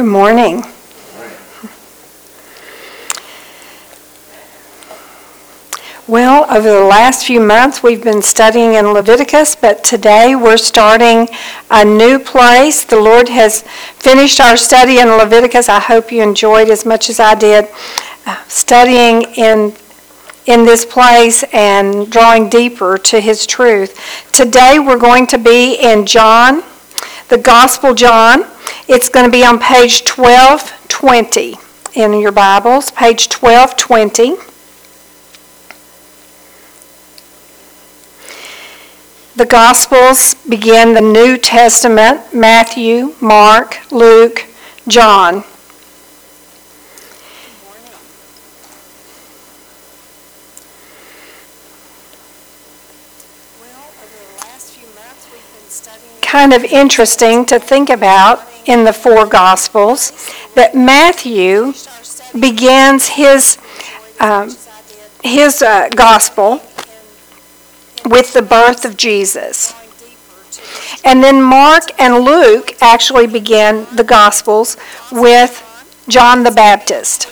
[0.00, 0.64] Good morning.
[6.08, 11.28] Well, over the last few months, we've been studying in Leviticus, but today we're starting
[11.70, 12.82] a new place.
[12.82, 13.60] The Lord has
[13.96, 15.68] finished our study in Leviticus.
[15.68, 17.68] I hope you enjoyed as much as I did
[18.24, 19.74] uh, studying in
[20.46, 24.00] in this place and drawing deeper to his truth.
[24.32, 26.62] Today we're going to be in John,
[27.28, 28.46] the Gospel John.
[28.92, 31.54] It's going to be on page 1220
[31.94, 34.34] in your Bibles, page 1220.
[39.36, 44.46] The Gospels begin the New Testament Matthew, Mark, Luke,
[44.88, 45.44] John.
[56.22, 60.12] Kind of interesting to think about in the four Gospels
[60.54, 61.72] that Matthew
[62.38, 63.58] begins his,
[64.20, 64.54] um,
[65.22, 66.62] his uh, Gospel
[68.06, 69.74] with the birth of Jesus.
[71.04, 74.76] And then Mark and Luke actually began the Gospels
[75.10, 75.66] with
[76.08, 77.28] John the Baptist.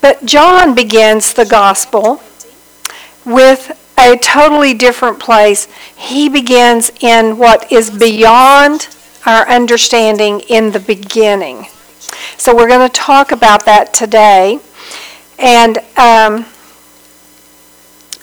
[0.00, 2.22] But John begins the Gospel
[3.24, 5.66] with a totally different place.
[5.96, 8.88] He begins in what is beyond
[9.28, 11.66] our understanding in the beginning.
[12.38, 14.58] So we're going to talk about that today.
[15.38, 16.46] And um,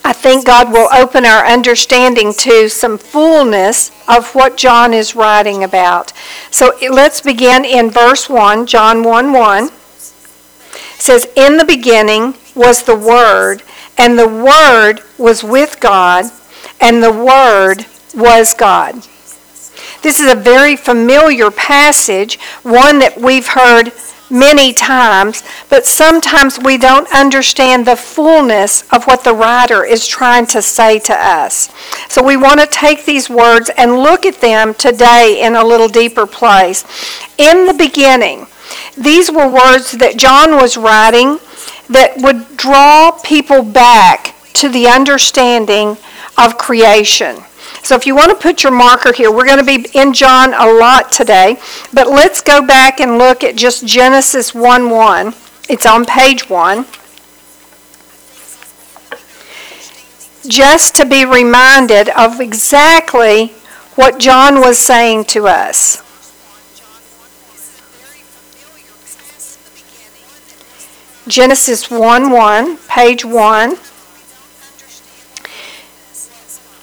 [0.04, 5.64] I think God will open our understanding to some fullness of what John is writing
[5.64, 6.12] about.
[6.50, 9.66] So let's begin in verse 1, John 1 1.
[9.66, 9.72] It
[10.98, 13.62] says, In the beginning was the Word,
[13.96, 16.32] and the Word was with God,
[16.82, 19.06] and the Word was God.
[20.06, 23.92] This is a very familiar passage, one that we've heard
[24.30, 30.46] many times, but sometimes we don't understand the fullness of what the writer is trying
[30.46, 31.74] to say to us.
[32.08, 35.88] So we want to take these words and look at them today in a little
[35.88, 36.86] deeper place.
[37.40, 38.46] In the beginning,
[38.96, 41.40] these were words that John was writing
[41.90, 45.98] that would draw people back to the understanding
[46.38, 47.38] of creation.
[47.86, 50.56] So if you want to put your marker here, we're going to be in John
[50.56, 51.60] a lot today,
[51.94, 55.36] but let's go back and look at just Genesis 1 1.
[55.70, 56.84] It's on page 1.
[60.50, 63.50] Just to be reminded of exactly
[63.94, 65.98] what John was saying to us.
[71.28, 73.78] Genesis 1 1, page 1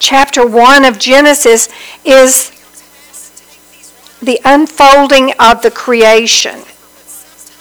[0.02, 1.68] chapter 1 of Genesis
[2.04, 2.50] is
[4.20, 6.58] the unfolding of the creation.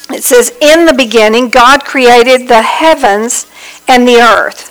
[0.09, 3.45] It says, In the beginning, God created the heavens
[3.87, 4.69] and the earth.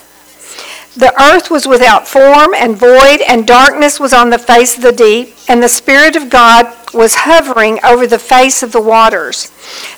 [0.96, 4.92] The earth was without form and void, and darkness was on the face of the
[4.92, 9.52] deep, and the Spirit of God was hovering over the face of the waters.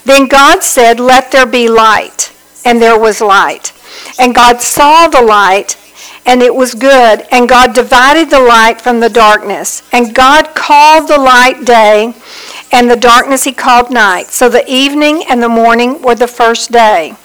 [0.05, 2.31] Then God said, Let there be light.
[2.67, 3.73] And there was light.
[4.21, 5.77] And God saw the light,
[6.27, 7.27] and it was good.
[7.31, 9.83] And God divided the light from the darkness.
[9.93, 12.15] And God called the light day,
[12.71, 14.29] and the darkness he called night.
[14.29, 17.17] So the evening and the morning were the first day.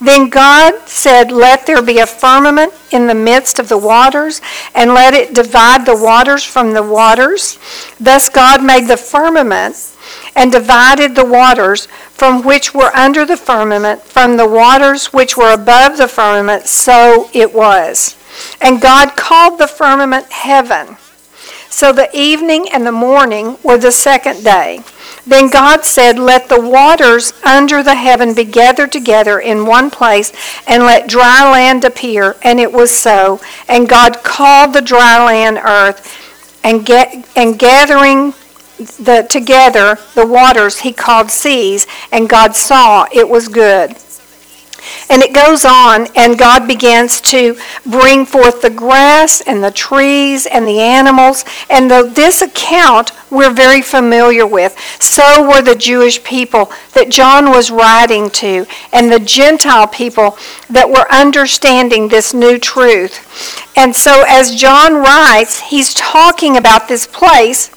[0.00, 4.40] Then God said, Let there be a firmament in the midst of the waters,
[4.74, 7.58] and let it divide the waters from the waters.
[8.00, 9.76] Thus God made the firmament
[10.34, 15.52] and divided the waters from which were under the firmament from the waters which were
[15.52, 16.66] above the firmament.
[16.66, 18.16] So it was.
[18.60, 20.96] And God called the firmament heaven.
[21.72, 24.80] So the evening and the morning were the second day.
[25.26, 30.32] Then God said, Let the waters under the heaven be gathered together in one place,
[30.66, 32.36] and let dry land appear.
[32.42, 33.40] And it was so.
[33.68, 38.34] And God called the dry land earth, and, get, and gathering
[38.98, 41.86] the, together the waters he called seas.
[42.12, 43.96] And God saw it was good.
[45.10, 47.56] And it goes on, and God begins to
[47.86, 51.44] bring forth the grass and the trees and the animals.
[51.68, 54.78] And the, this account we're very familiar with.
[55.00, 60.36] So were the Jewish people that John was writing to, and the Gentile people
[60.68, 63.66] that were understanding this new truth.
[63.74, 67.70] And so, as John writes, he's talking about this place.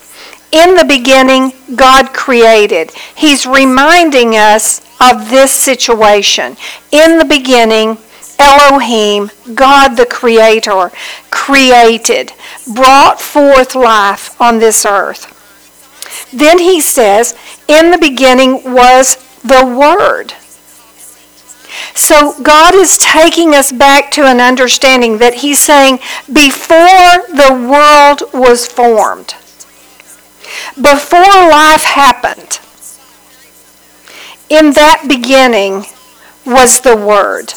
[0.52, 2.92] In the beginning, God created.
[3.16, 6.56] He's reminding us of this situation.
[6.92, 7.98] In the beginning,
[8.40, 10.92] Elohim, God the Creator,
[11.32, 12.34] created,
[12.74, 15.32] brought forth life on this earth.
[16.32, 17.38] Then he says,
[17.68, 20.34] in the beginning was the Word.
[21.94, 26.00] So God is taking us back to an understanding that He's saying,
[26.32, 29.36] before the world was formed,
[30.76, 32.60] before life happened,
[34.50, 35.86] in that beginning
[36.46, 37.54] was the Word.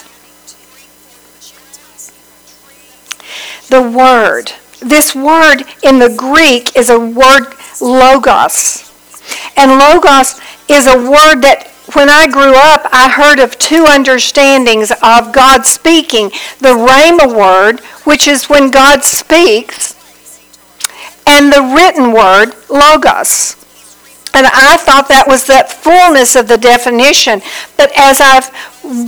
[3.68, 4.52] The Word.
[4.80, 8.84] This word in the Greek is a word logos.
[9.56, 14.92] And logos is a word that when I grew up, I heard of two understandings
[15.02, 16.28] of God speaking.
[16.60, 19.94] The Rhema word, which is when God speaks,
[21.28, 23.54] and the written word, logos.
[24.34, 27.42] And I thought that was that fullness of the definition.
[27.76, 28.48] But as I've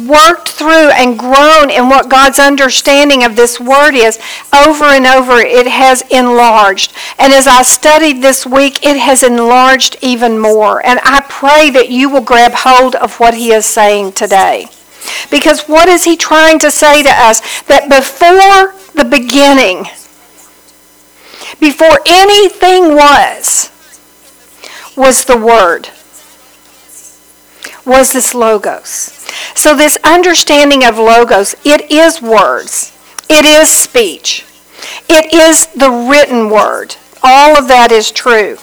[0.08, 4.19] worked through and grown in what God's understanding of this word is,
[4.52, 6.93] over and over it has enlarged.
[7.19, 10.84] And as I studied this week, it has enlarged even more.
[10.84, 14.69] And I pray that you will grab hold of what he is saying today.
[15.31, 17.40] Because what is he trying to say to us?
[17.62, 19.87] That before the beginning,
[21.58, 23.70] before anything was,
[24.97, 25.88] was the Word,
[27.85, 29.17] was this Logos.
[29.55, 32.97] So, this understanding of Logos, it is words,
[33.29, 34.44] it is speech,
[35.08, 36.97] it is the written word.
[37.23, 38.58] All of that is true.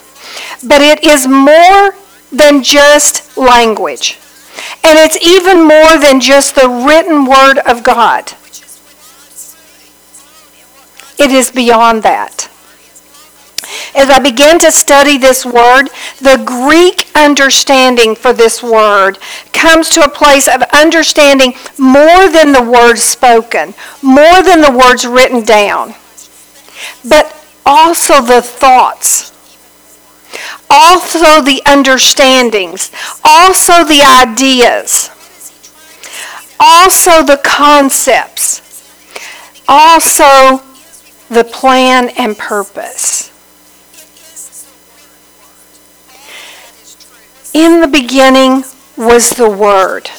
[0.66, 1.96] But it is more
[2.32, 4.18] than just language.
[4.84, 8.34] And it's even more than just the written word of God.
[11.20, 12.50] It is beyond that.
[13.98, 15.90] As I began to study this word,
[16.22, 19.18] the Greek understanding for this word
[19.54, 23.74] comes to a place of understanding more than the words spoken,
[24.04, 25.96] more than the words written down,
[27.10, 29.32] but also the thoughts,
[30.70, 32.92] also the understandings,
[33.24, 35.10] also the ideas,
[36.60, 38.62] also the concepts,
[39.68, 40.62] also
[41.30, 43.17] the plan and purpose.
[47.58, 48.64] In the beginning
[48.96, 50.12] was the Word.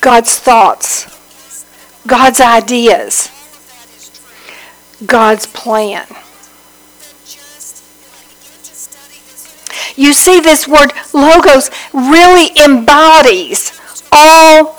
[0.00, 1.66] God's thoughts,
[2.06, 3.28] God's ideas,
[5.04, 6.06] God's plan.
[9.96, 13.72] You see, this word logos really embodies
[14.12, 14.78] all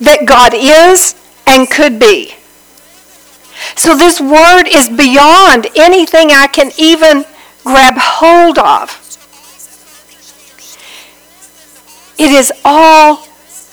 [0.00, 1.14] that God is
[1.46, 2.36] and could be.
[3.76, 7.26] So this word is beyond anything I can even
[7.64, 8.98] grab hold of.
[12.18, 13.26] It is all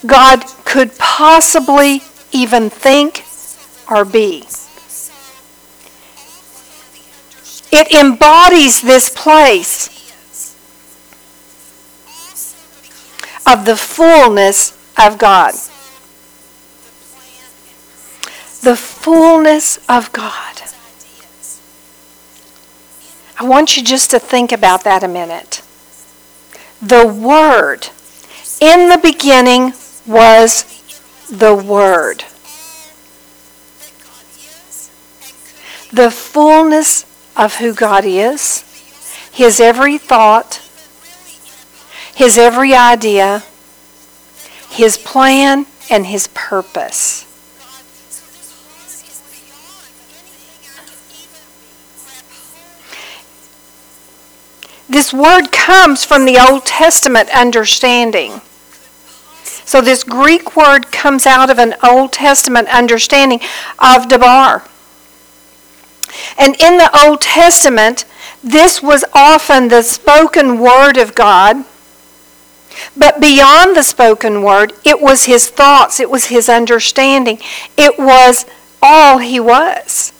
[0.05, 3.25] God could possibly even think
[3.89, 4.43] or be.
[7.71, 9.89] It embodies this place
[13.45, 15.53] of the fullness of God.
[18.61, 20.68] The fullness of God.
[23.39, 25.61] I want you just to think about that a minute.
[26.81, 27.87] The Word.
[28.59, 29.73] In the beginning
[30.05, 30.65] was
[31.31, 32.25] the Word.
[35.93, 37.05] The fullness
[37.37, 38.65] of who God is,
[39.31, 40.61] His every thought,
[42.13, 43.43] His every idea,
[44.69, 47.25] His plan, and His purpose.
[54.89, 58.41] This word comes from the Old Testament understanding.
[59.43, 63.39] So this Greek word comes out of an Old Testament understanding
[63.77, 64.67] of Dabar.
[66.39, 68.05] And in the Old Testament,
[68.43, 71.65] this was often the spoken word of God.
[72.97, 77.39] But beyond the spoken word, it was his thoughts, it was his understanding,
[77.77, 78.47] it was
[78.81, 80.13] all he was.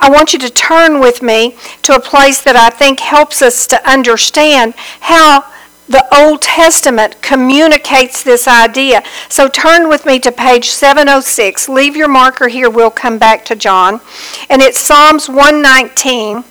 [0.00, 3.66] I want you to turn with me to a place that I think helps us
[3.68, 5.44] to understand how
[5.88, 9.02] the Old Testament communicates this idea.
[9.28, 11.68] So turn with me to page 706.
[11.68, 12.70] Leave your marker here.
[12.70, 14.00] We'll come back to John.
[14.48, 16.44] And it's Psalms 119.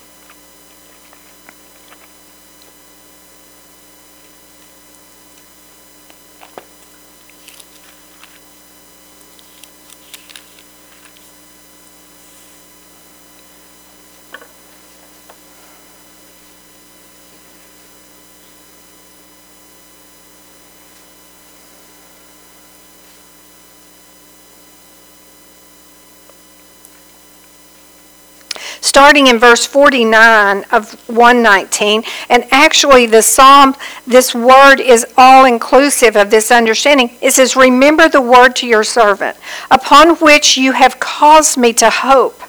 [28.92, 32.04] Starting in verse 49 of 119.
[32.28, 33.74] And actually, the psalm,
[34.06, 37.12] this word is all inclusive of this understanding.
[37.22, 39.38] It says, Remember the word to your servant,
[39.72, 42.42] upon which you have caused me to hope.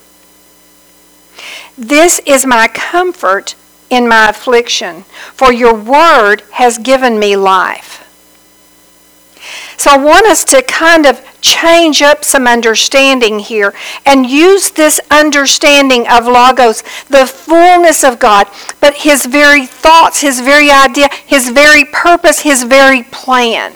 [1.79, 3.55] This is my comfort
[3.89, 8.02] in my affliction, for your word has given me life.
[9.83, 13.75] So I want us to kind of change up some understanding here
[14.07, 18.47] and use this understanding of Logos, the fullness of God,
[18.81, 23.73] but His very thoughts, His very idea, His very purpose, His very plan.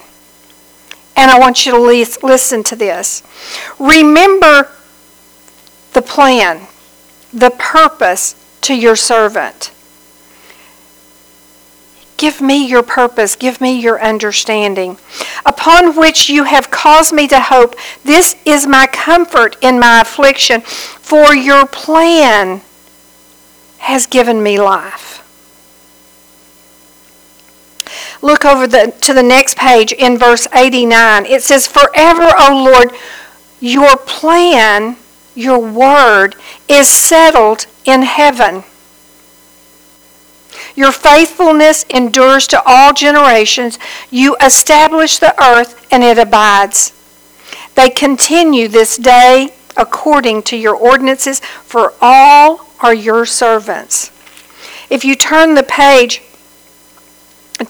[1.16, 3.24] And I want you to listen to this.
[3.80, 4.70] Remember
[5.92, 6.68] the plan,
[7.32, 9.72] the purpose to your servant.
[12.16, 13.36] Give me your purpose.
[13.36, 14.98] Give me your understanding.
[15.44, 17.74] Upon which you have caused me to hope.
[18.04, 20.62] This is my comfort in my affliction.
[20.62, 22.62] For your plan
[23.78, 25.22] has given me life.
[28.22, 31.26] Look over the, to the next page in verse 89.
[31.26, 32.92] It says, Forever, O Lord,
[33.60, 34.96] your plan,
[35.34, 36.34] your word,
[36.66, 38.64] is settled in heaven.
[40.76, 43.78] Your faithfulness endures to all generations.
[44.10, 46.92] You establish the earth, and it abides.
[47.74, 54.10] They continue this day according to your ordinances, for all are your servants.
[54.88, 56.22] If you turn the page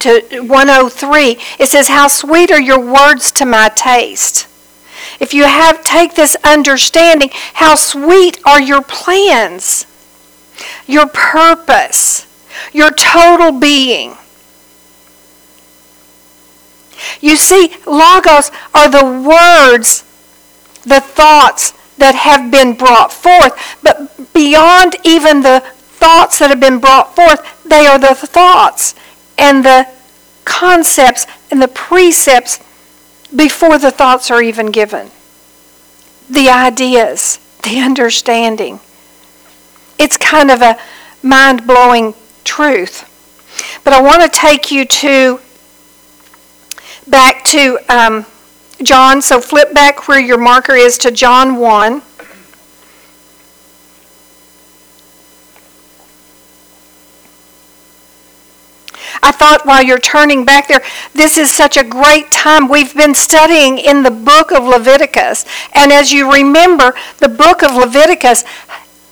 [0.00, 4.48] to 103, it says, How sweet are your words to my taste.
[5.20, 9.86] If you have take this understanding, how sweet are your plans,
[10.86, 12.26] your purpose
[12.72, 14.16] your total being.
[17.20, 20.02] You see, logos are the words,
[20.84, 23.78] the thoughts that have been brought forth.
[23.82, 28.94] But beyond even the thoughts that have been brought forth, they are the thoughts
[29.38, 29.88] and the
[30.44, 32.62] concepts and the precepts
[33.34, 35.10] before the thoughts are even given.
[36.30, 38.80] The ideas, the understanding.
[39.98, 40.78] It's kind of a
[41.22, 42.14] mind blowing
[42.46, 43.12] truth.
[43.84, 45.40] But I want to take you to
[47.06, 48.26] back to um,
[48.82, 49.20] John.
[49.22, 52.02] So flip back where your marker is to John 1.
[59.22, 62.68] I thought while you're turning back there, this is such a great time.
[62.68, 65.44] We've been studying in the book of Leviticus.
[65.74, 68.44] And as you remember, the book of Leviticus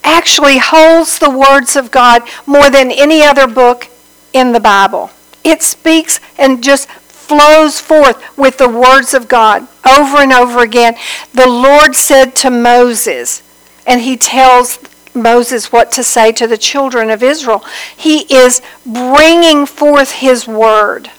[0.04, 3.88] actually holds the words of God more than any other book
[4.32, 5.10] in the Bible.
[5.42, 10.94] It speaks and just flows forth with the words of God over and over again.
[11.32, 13.42] The Lord said to Moses,
[13.86, 14.78] and he tells
[15.14, 17.64] Moses what to say to the children of Israel.
[17.96, 21.10] He is bringing forth his word.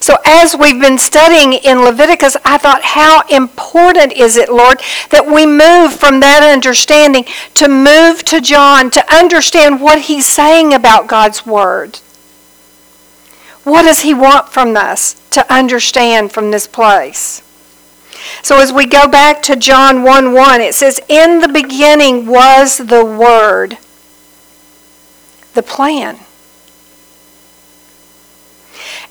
[0.00, 5.26] So as we've been studying in Leviticus, I thought, how important is it, Lord, that
[5.26, 7.24] we move from that understanding
[7.54, 12.00] to move to John to understand what he's saying about God's Word.
[13.64, 17.42] What does he want from us to understand from this place?
[18.42, 22.78] So as we go back to John 1 1, it says, In the beginning was
[22.78, 23.78] the Word,
[25.54, 26.18] the plan.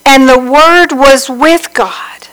[0.05, 2.27] And the Word was with God.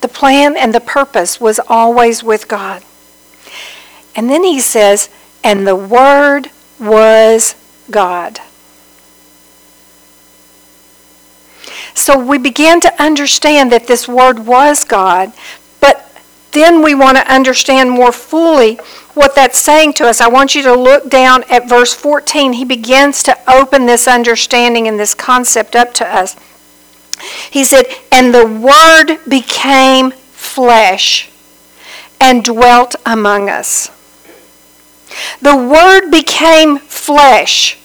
[0.00, 2.82] The plan and the purpose was always with God.
[4.16, 5.10] And then he says,
[5.44, 6.50] and the Word
[6.80, 7.54] was
[7.90, 8.40] God.
[11.94, 15.32] So we began to understand that this Word was God,
[15.80, 16.07] but
[16.58, 18.74] then we want to understand more fully
[19.14, 20.20] what that's saying to us.
[20.20, 22.54] I want you to look down at verse 14.
[22.54, 26.36] He begins to open this understanding and this concept up to us.
[27.50, 31.30] He said, And the Word became flesh
[32.20, 33.90] and dwelt among us.
[35.40, 37.78] The Word became flesh.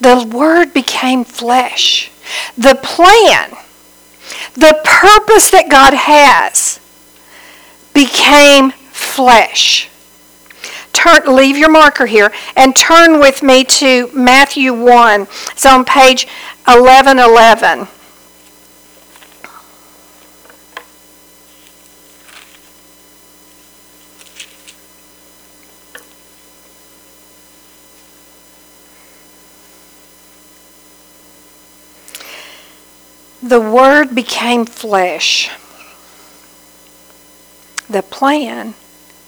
[0.00, 2.10] The Word became flesh.
[2.56, 3.56] The plan
[4.52, 6.78] the purpose that God has
[7.94, 9.88] became flesh.
[10.92, 15.22] Turn, leave your marker here and turn with me to Matthew 1.
[15.22, 16.26] It's on page
[16.66, 17.88] 1111.
[33.44, 35.50] The Word became flesh.
[37.90, 38.72] The plan,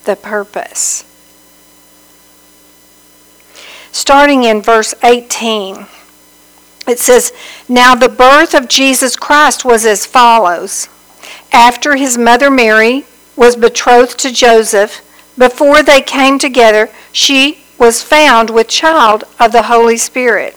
[0.04, 1.04] the purpose.
[3.92, 5.84] Starting in verse 18,
[6.88, 7.30] it says,
[7.68, 10.88] Now the birth of Jesus Christ was as follows.
[11.52, 13.04] After his mother Mary
[13.36, 15.02] was betrothed to Joseph,
[15.36, 20.56] before they came together, she was found with child of the Holy Spirit.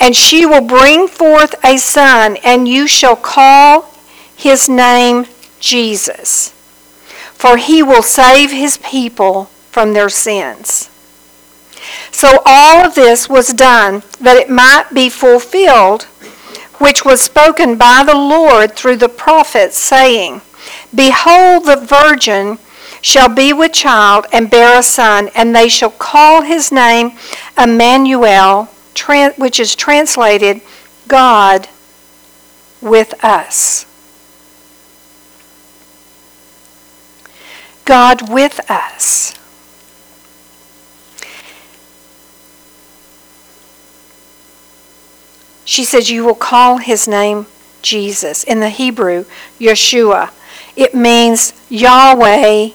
[0.00, 3.92] And she will bring forth a son, and you shall call
[4.36, 5.26] his name
[5.60, 6.50] Jesus,
[7.32, 10.90] for he will save his people from their sins.
[12.10, 16.04] So all of this was done that it might be fulfilled,
[16.78, 20.40] which was spoken by the Lord through the prophets, saying,
[20.94, 22.58] Behold, the virgin
[23.00, 27.12] shall be with child and bear a son, and they shall call his name
[27.56, 28.68] Emmanuel
[29.06, 30.60] which is translated
[31.06, 31.68] God
[32.80, 33.86] with us.
[37.84, 39.34] God with us.
[45.64, 47.46] She says, You will call his name
[47.82, 48.42] Jesus.
[48.44, 49.24] In the Hebrew,
[49.58, 50.30] Yeshua.
[50.76, 52.70] It means Yahweh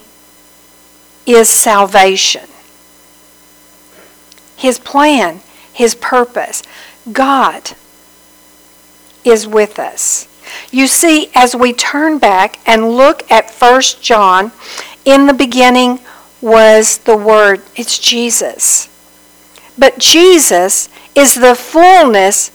[1.26, 2.48] is salvation.
[4.56, 5.40] His plan
[5.74, 6.62] his purpose.
[7.12, 7.72] God
[9.24, 10.28] is with us.
[10.70, 14.52] You see, as we turn back and look at 1 John,
[15.04, 16.00] in the beginning
[16.40, 17.62] was the Word.
[17.76, 18.88] It's Jesus.
[19.76, 22.50] But Jesus is the fullness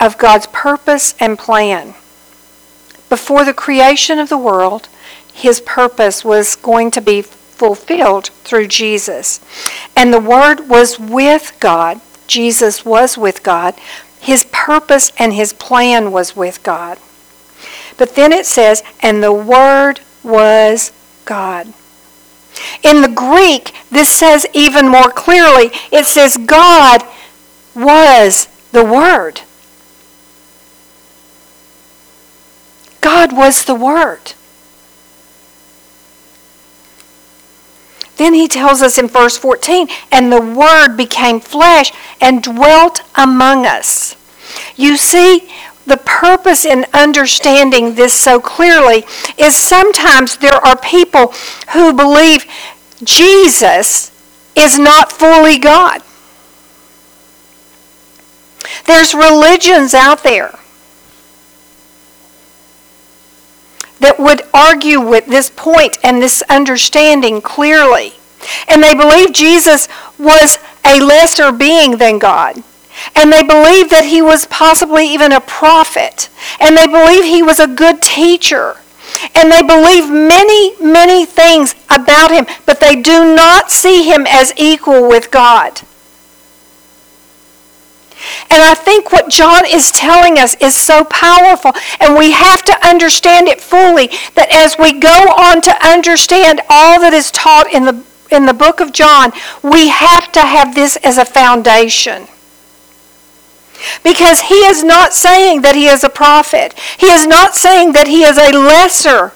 [0.00, 1.94] of God's purpose and plan.
[3.08, 4.88] Before the creation of the world,
[5.32, 7.24] his purpose was going to be
[7.60, 9.38] fulfilled through Jesus.
[9.94, 12.00] And the Word was with God.
[12.26, 13.74] Jesus was with God.
[14.18, 16.96] His purpose and his plan was with God.
[17.98, 20.90] But then it says, and the Word was
[21.26, 21.74] God.
[22.82, 27.04] In the Greek, this says even more clearly, it says God
[27.74, 29.42] was the Word.
[33.02, 34.32] God was the Word.
[38.20, 43.64] Then he tells us in verse 14, and the Word became flesh and dwelt among
[43.64, 44.14] us.
[44.76, 45.48] You see,
[45.86, 49.06] the purpose in understanding this so clearly
[49.38, 51.32] is sometimes there are people
[51.72, 52.44] who believe
[53.02, 54.12] Jesus
[54.54, 56.02] is not fully God.
[58.84, 60.58] There's religions out there
[64.00, 68.14] that would argue with this point and this understanding clearly.
[68.68, 72.62] And they believe Jesus was a lesser being than God.
[73.14, 76.28] And they believe that he was possibly even a prophet.
[76.58, 78.76] And they believe he was a good teacher.
[79.34, 84.52] And they believe many, many things about him, but they do not see him as
[84.56, 85.82] equal with God.
[88.50, 92.86] And I think what John is telling us is so powerful, and we have to
[92.86, 97.84] understand it fully that as we go on to understand all that is taught in
[97.84, 102.26] the, in the book of John, we have to have this as a foundation.
[104.02, 106.74] Because he is not saying that he is a prophet.
[106.98, 109.32] He is not saying that he is a lesser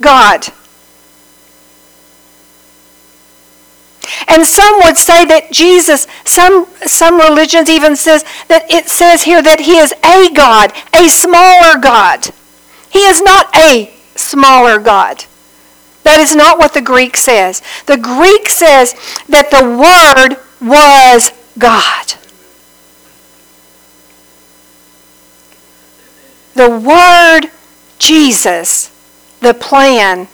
[0.00, 0.46] God.
[4.28, 9.42] And some would say that Jesus, some, some religions even says that it says here
[9.42, 12.30] that he is a God, a smaller God.
[12.90, 15.24] He is not a smaller God.
[16.02, 17.62] That is not what the Greek says.
[17.86, 18.94] The Greek says
[19.28, 22.14] that the Word was God.
[26.54, 27.50] The Word,
[27.98, 28.90] Jesus,
[29.40, 30.28] the plan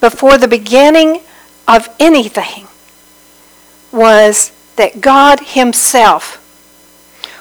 [0.00, 1.22] before the beginning
[1.66, 2.68] of anything
[3.94, 6.40] was that God Himself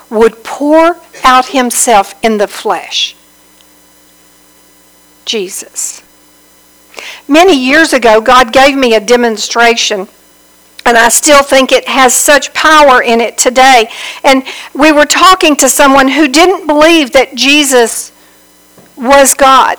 [0.10, 3.16] would pour out Himself in the flesh.
[5.26, 6.04] Jesus.
[7.28, 10.08] Many years ago, God gave me a demonstration,
[10.86, 13.90] and I still think it has such power in it today.
[14.24, 14.44] And
[14.76, 18.12] we were talking to someone who didn't believe that Jesus
[18.96, 19.78] was God.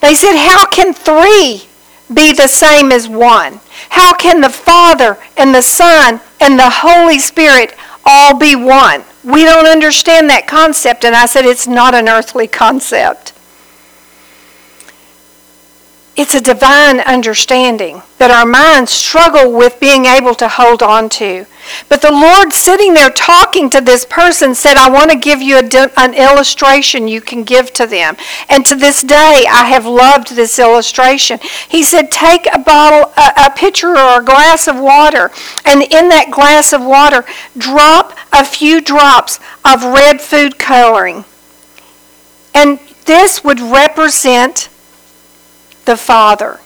[0.00, 1.69] They said, How can three
[2.12, 3.60] be the same as one?
[3.90, 9.04] How can the Father and the Son and the Holy Spirit all be one?
[9.24, 11.04] We don't understand that concept.
[11.04, 13.32] And I said, it's not an earthly concept.
[16.20, 21.46] It's a divine understanding that our minds struggle with being able to hold on to.
[21.88, 25.56] But the Lord, sitting there talking to this person, said, I want to give you
[25.56, 28.18] an illustration you can give to them.
[28.50, 31.40] And to this day, I have loved this illustration.
[31.70, 35.30] He said, Take a bottle, a, a pitcher or a glass of water,
[35.64, 37.24] and in that glass of water,
[37.56, 41.24] drop a few drops of red food coloring.
[42.54, 44.68] And this would represent
[45.84, 46.60] the Father.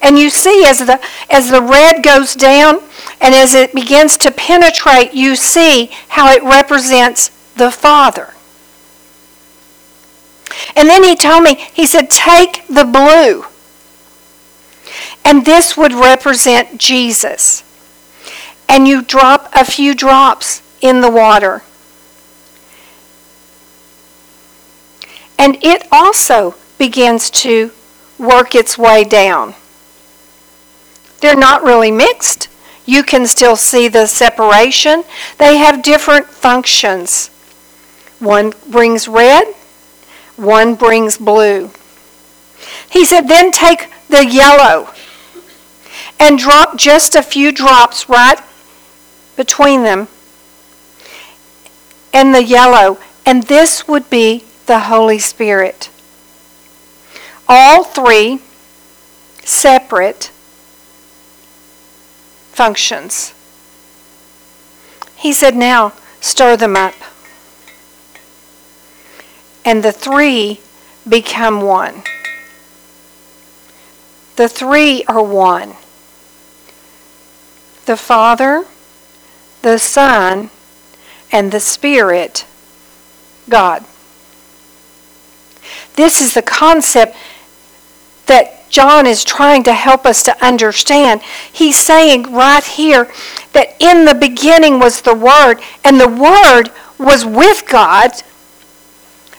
[0.00, 2.80] And you see as the as the red goes down
[3.20, 8.34] and as it begins to penetrate, you see how it represents the Father.
[10.76, 13.44] And then he told me, he said, take the blue.
[15.24, 17.64] And this would represent Jesus.
[18.68, 21.62] And you drop a few drops in the water.
[25.38, 27.70] And it also begins to
[28.18, 29.54] work its way down.
[31.20, 32.48] They're not really mixed.
[32.84, 35.04] You can still see the separation.
[35.38, 37.28] They have different functions.
[38.18, 39.46] One brings red,
[40.36, 41.70] one brings blue.
[42.90, 44.88] He said, then take the yellow
[46.18, 48.40] and drop just a few drops right
[49.36, 50.08] between them
[52.12, 52.98] and the yellow.
[53.24, 55.90] And this would be the Holy Spirit.
[57.48, 58.40] All three
[59.42, 60.30] separate
[62.52, 63.32] functions.
[65.16, 66.94] He said, Now stir them up.
[69.64, 70.60] And the three
[71.08, 72.02] become one.
[74.36, 75.74] The three are one
[77.86, 78.66] the Father,
[79.62, 80.50] the Son,
[81.32, 82.44] and the Spirit,
[83.48, 83.82] God.
[85.98, 87.16] This is the concept
[88.26, 91.22] that John is trying to help us to understand.
[91.52, 93.12] He's saying right here
[93.52, 98.12] that in the beginning was the Word, and the Word was with God.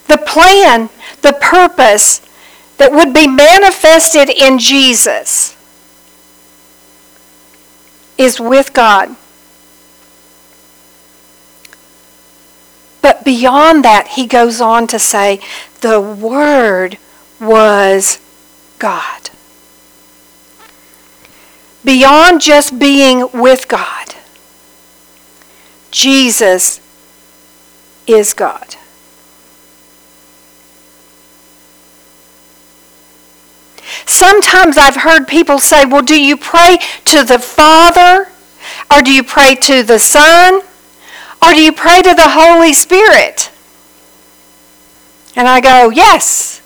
[0.08, 0.90] The plan,
[1.22, 2.20] the purpose
[2.76, 5.56] that would be manifested in Jesus
[8.18, 9.16] is with God.
[13.02, 15.40] But beyond that, he goes on to say,
[15.82, 16.98] the Word
[17.40, 18.20] was
[18.80, 19.30] God.
[21.84, 24.16] Beyond just being with God,
[25.92, 26.82] Jesus
[28.06, 28.76] is God.
[34.06, 38.28] Sometimes I've heard people say, well, do you pray to the Father?
[38.92, 40.62] Or do you pray to the Son?
[41.42, 43.52] Or do you pray to the Holy Spirit?
[45.40, 46.60] And I go, yes.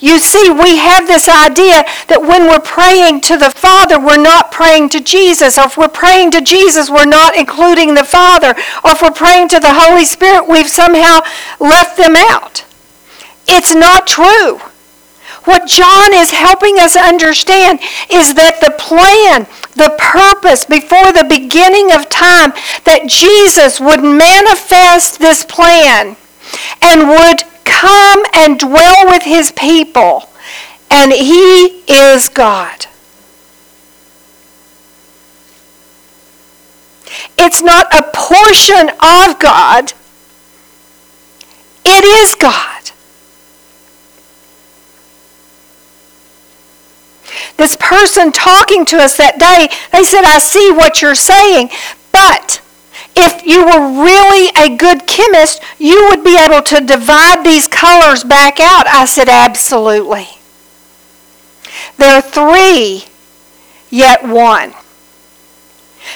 [0.00, 4.50] You see, we have this idea that when we're praying to the Father, we're not
[4.50, 5.58] praying to Jesus.
[5.58, 8.56] Or if we're praying to Jesus, we're not including the Father.
[8.82, 11.20] Or if we're praying to the Holy Spirit, we've somehow
[11.60, 12.64] left them out.
[13.46, 14.60] It's not true.
[15.44, 19.44] What John is helping us understand is that the plan,
[19.76, 22.54] the purpose before the beginning of time,
[22.88, 26.16] that Jesus would manifest this plan
[26.82, 30.28] and would come and dwell with his people.
[30.90, 32.86] And he is God.
[37.36, 39.92] It's not a portion of God.
[41.84, 42.90] It is God.
[47.56, 51.70] This person talking to us that day, they said, I see what you're saying,
[52.12, 52.60] but
[53.16, 58.24] if you were really a good chemist, you would be able to divide these colors
[58.24, 58.86] back out.
[58.86, 60.28] I said, absolutely.
[61.96, 63.04] There are three,
[63.90, 64.74] yet one.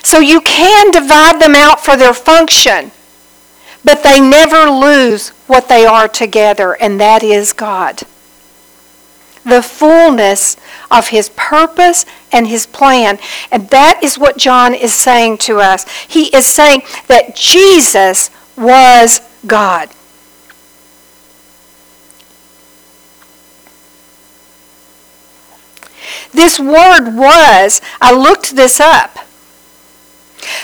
[0.03, 2.91] So you can divide them out for their function,
[3.85, 8.03] but they never lose what they are together, and that is God
[9.49, 10.57] the fullness
[10.91, 13.19] of his purpose and his plan.
[13.51, 15.89] And that is what John is saying to us.
[16.07, 19.91] He is saying that Jesus was God.
[26.33, 29.19] This word was, I looked this up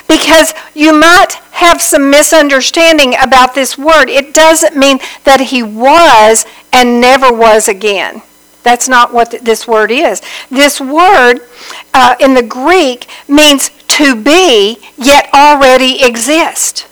[0.09, 4.09] because you might have some misunderstanding about this word.
[4.09, 8.23] It doesn't mean that he was and never was again.
[8.65, 10.21] That's not what this word is.
[10.51, 11.41] This word
[11.93, 16.89] uh, in the Greek means to be, yet already exist.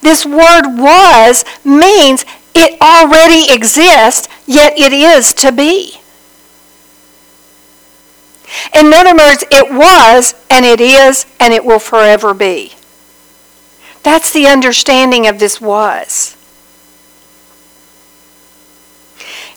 [0.00, 6.00] This word was means it already exists, yet it is to be.
[8.74, 12.72] In other words, it was, and it is, and it will forever be.
[14.02, 16.37] That's the understanding of this was.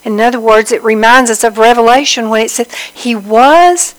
[0.04, 3.96] In other words, it reminds us of Revelation when it says, He was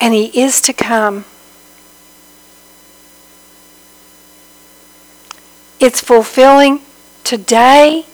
[0.00, 1.24] and He is to come.
[5.78, 6.80] It's fulfilling
[7.24, 8.06] today,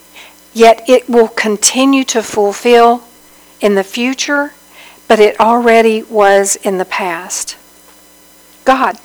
[0.53, 3.05] yet it will continue to fulfill
[3.61, 4.53] in the future,
[5.07, 7.57] but it already was in the past.
[8.65, 8.99] God.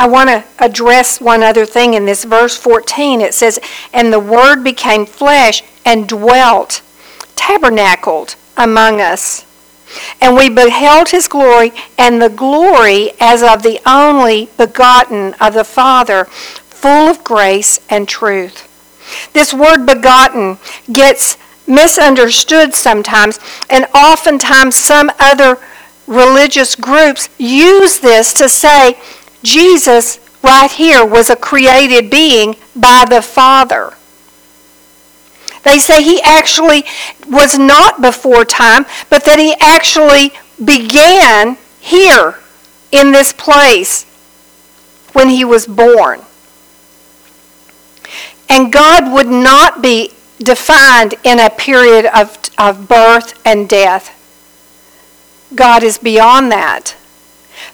[0.00, 3.20] I want to address one other thing in this verse 14.
[3.20, 3.60] It says,
[3.92, 6.80] And the Word became flesh and dwelt,
[7.36, 9.44] tabernacled among us.
[10.18, 15.64] And we beheld his glory, and the glory as of the only begotten of the
[15.64, 18.66] Father, full of grace and truth.
[19.34, 20.56] This word begotten
[20.90, 21.36] gets
[21.66, 25.58] misunderstood sometimes, and oftentimes some other
[26.06, 28.98] religious groups use this to say
[29.42, 33.94] Jesus, right here, was a created being by the Father.
[35.62, 36.84] They say he actually
[37.28, 42.38] was not before time, but that he actually began here
[42.92, 44.04] in this place
[45.12, 46.22] when he was born.
[48.48, 54.16] And God would not be defined in a period of, of birth and death.
[55.54, 56.96] God is beyond that.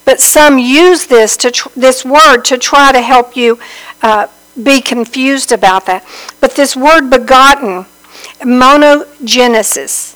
[0.07, 3.59] But some use this, to this word to try to help you
[4.03, 4.29] uh,
[4.63, 6.07] be confused about that.
[6.41, 7.87] But this word begotten,
[8.41, 10.15] monogenesis,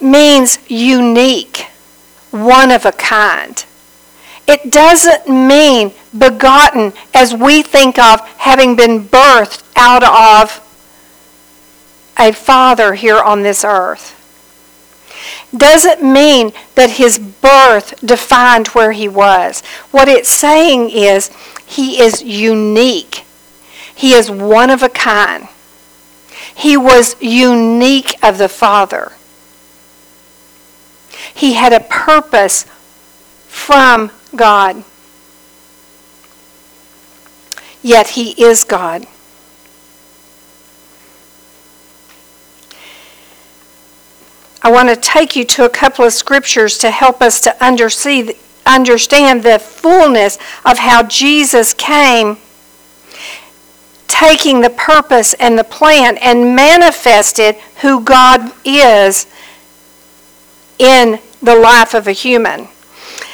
[0.00, 1.66] means unique,
[2.30, 3.64] one of a kind.
[4.46, 10.64] It doesn't mean begotten as we think of having been birthed out of
[12.16, 14.17] a father here on this earth
[15.56, 19.62] doesn't mean that his birth defined where he was.
[19.90, 21.30] What it's saying is
[21.66, 23.24] he is unique.
[23.94, 25.48] He is one of a kind.
[26.54, 29.12] He was unique of the Father.
[31.34, 32.64] He had a purpose
[33.46, 34.82] from God.
[37.82, 39.06] Yet he is God.
[44.62, 48.32] I want to take you to a couple of scriptures to help us to understand
[49.42, 52.38] the fullness of how Jesus came,
[54.08, 59.26] taking the purpose and the plan and manifested who God is
[60.78, 62.68] in the life of a human.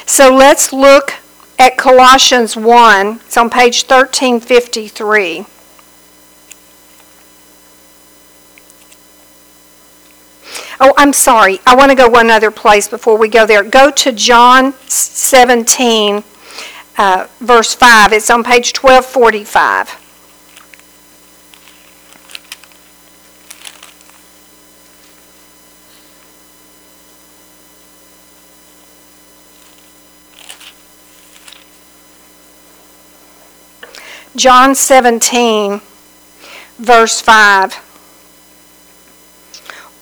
[0.05, 1.13] So let's look
[1.57, 3.21] at Colossians 1.
[3.25, 5.45] It's on page 1353.
[10.79, 11.59] Oh, I'm sorry.
[11.65, 13.63] I want to go one other place before we go there.
[13.63, 16.23] Go to John 17,
[16.97, 18.11] uh, verse 5.
[18.11, 20.01] It's on page 1245.
[34.35, 35.79] John 17,
[36.77, 37.84] verse 5.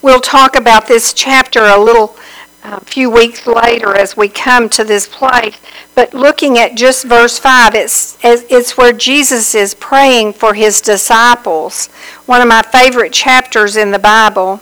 [0.03, 2.17] We'll talk about this chapter a little
[2.61, 5.55] a few weeks later as we come to this place.
[5.95, 11.87] But looking at just verse 5, it's, it's where Jesus is praying for his disciples.
[12.25, 14.59] One of my favorite chapters in the Bible.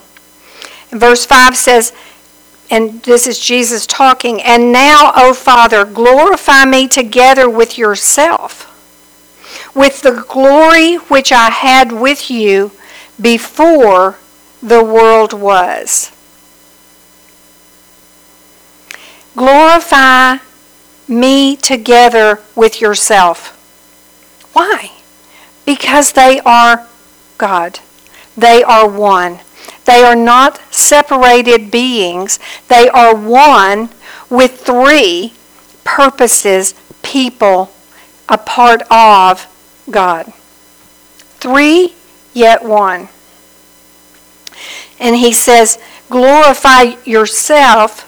[0.91, 1.91] Verse 5 says,
[2.69, 8.67] and this is Jesus talking, and now, O Father, glorify me together with yourself,
[9.75, 12.71] with the glory which I had with you
[13.19, 14.17] before
[14.61, 16.11] the world was.
[19.35, 20.37] Glorify
[21.07, 23.57] me together with yourself.
[24.53, 24.91] Why?
[25.65, 26.87] Because they are
[27.37, 27.79] God.
[28.37, 29.39] They are one.
[29.85, 32.39] They are not separated beings.
[32.67, 33.89] They are one
[34.29, 35.33] with three
[35.83, 37.71] purposes, people,
[38.29, 39.47] a part of
[39.89, 40.31] God.
[41.39, 41.95] Three,
[42.33, 43.09] yet one.
[45.01, 48.07] And he says, glorify yourself,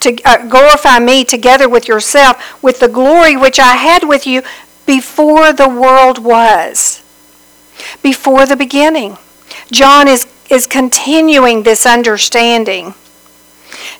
[0.00, 4.42] to uh, glorify me together with yourself with the glory which I had with you
[4.84, 7.02] before the world was,
[8.02, 9.16] before the beginning.
[9.70, 12.94] John is, is continuing this understanding.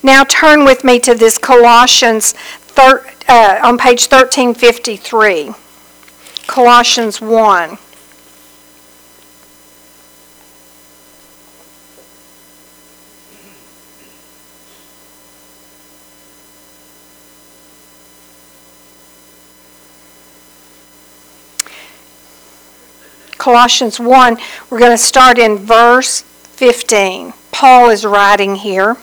[0.02, 5.52] Now turn with me to this Colossians thir, uh, on page 1353.
[6.46, 7.78] Colossians 1.
[23.42, 24.38] Colossians 1,
[24.70, 27.32] we're going to start in verse 15.
[27.50, 28.96] Paul is writing here.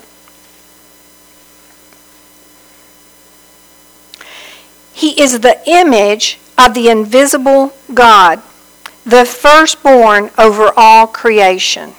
[4.93, 8.41] He is the image of the invisible God,
[9.04, 11.95] the firstborn over all creation.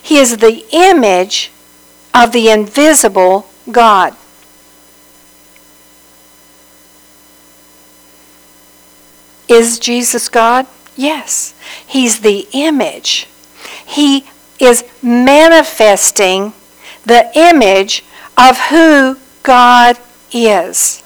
[0.00, 1.50] He is the image
[2.14, 4.16] of the invisible God.
[9.46, 10.66] Is Jesus God?
[10.98, 11.54] Yes,
[11.86, 13.28] he's the image.
[13.86, 14.26] He
[14.58, 16.54] is manifesting
[17.06, 18.04] the image
[18.36, 19.96] of who God
[20.32, 21.04] is.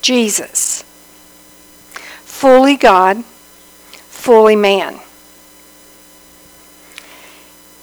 [0.00, 0.84] Jesus,
[2.22, 5.00] fully God, fully man.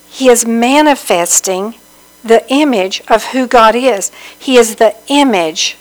[0.08, 1.76] He is manifesting
[2.24, 4.10] the image of who God is.
[4.40, 5.76] He is the image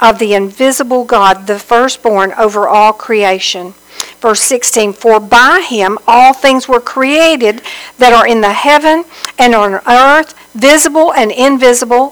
[0.00, 3.74] of the invisible God, the firstborn over all creation.
[4.20, 7.62] Verse 16 For by him all things were created
[7.98, 9.04] that are in the heaven
[9.38, 12.10] and on earth, visible and invisible,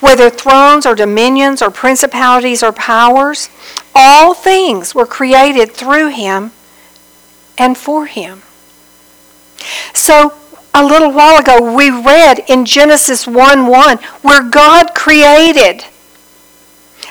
[0.00, 3.48] whether thrones or dominions or principalities or powers.
[3.94, 6.52] All things were created through him
[7.56, 8.42] and for him.
[9.94, 10.34] So,
[10.74, 15.86] a little while ago, we read in Genesis 1 1 where God created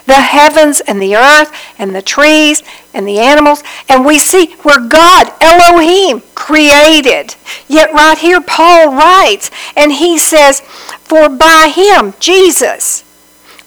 [0.06, 2.64] the heavens and the earth and the trees
[2.94, 3.64] and the animals.
[3.90, 7.36] And we see where God, Elohim, created.
[7.68, 13.04] Yet right here, Paul writes, and he says, For by him, Jesus,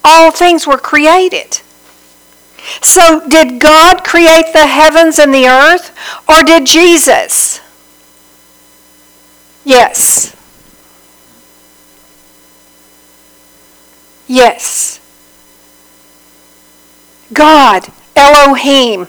[0.04, 1.60] all things were created.
[2.82, 5.96] So, did God create the heavens and the earth,
[6.28, 7.60] or did Jesus?
[9.64, 10.34] Yes.
[14.26, 15.00] Yes.
[17.32, 19.06] God, Elohim,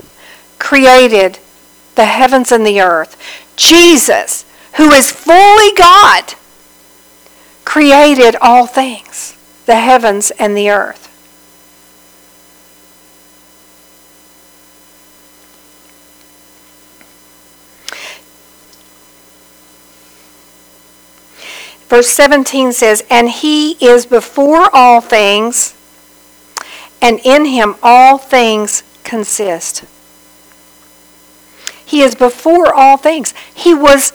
[0.57, 1.39] created
[1.95, 3.17] the heavens and the earth.
[3.55, 6.33] Jesus, who is fully God,
[7.65, 11.05] created all things, the heavens and the earth.
[21.89, 25.73] Verse 17 says, And he is before all things
[27.01, 29.85] and in him all things consist.
[31.85, 33.33] He is before all things.
[33.53, 34.13] He was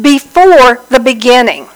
[0.00, 1.68] before the beginning.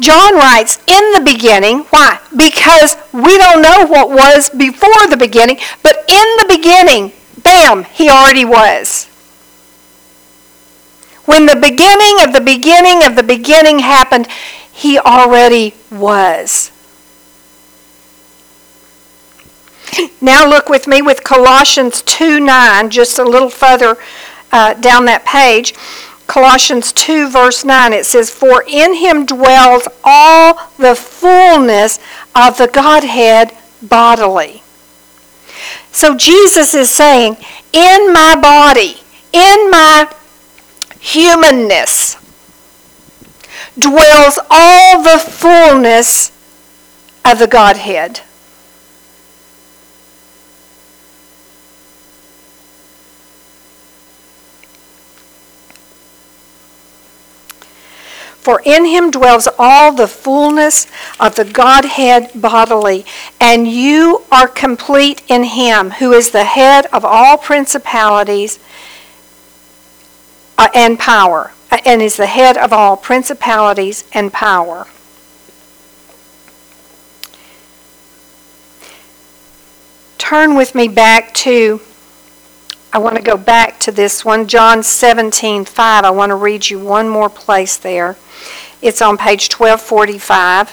[0.00, 1.80] John writes, in the beginning.
[1.90, 2.20] Why?
[2.36, 7.12] Because we don't know what was before the beginning, but in the beginning,
[7.42, 9.06] bam, he already was.
[11.24, 14.28] When the beginning of the beginning of the beginning happened,
[14.70, 16.70] he already was.
[20.20, 23.96] Now look with me with Colossians 2 9, just a little further
[24.52, 25.74] uh, down that page.
[26.26, 31.98] Colossians 2, verse 9, it says, For in him dwells all the fullness
[32.34, 34.62] of the Godhead bodily.
[35.92, 37.36] So Jesus is saying,
[37.72, 38.96] In my body,
[39.32, 40.12] in my
[41.00, 42.16] humanness,
[43.78, 46.30] dwells all the fullness
[47.24, 48.20] of the Godhead.
[58.46, 60.86] For in him dwells all the fullness
[61.18, 63.04] of the Godhead bodily,
[63.40, 68.60] and you are complete in him, who is the head of all principalities
[70.56, 74.86] uh, and power, uh, and is the head of all principalities and power.
[80.18, 81.80] Turn with me back to
[82.96, 86.04] I want to go back to this one, John 17, 5.
[86.04, 88.16] I want to read you one more place there.
[88.80, 90.70] It's on page 1245.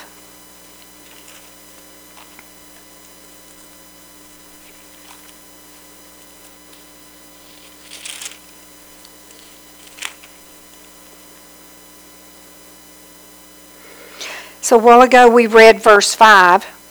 [14.61, 16.82] So, a while ago we read verse 5.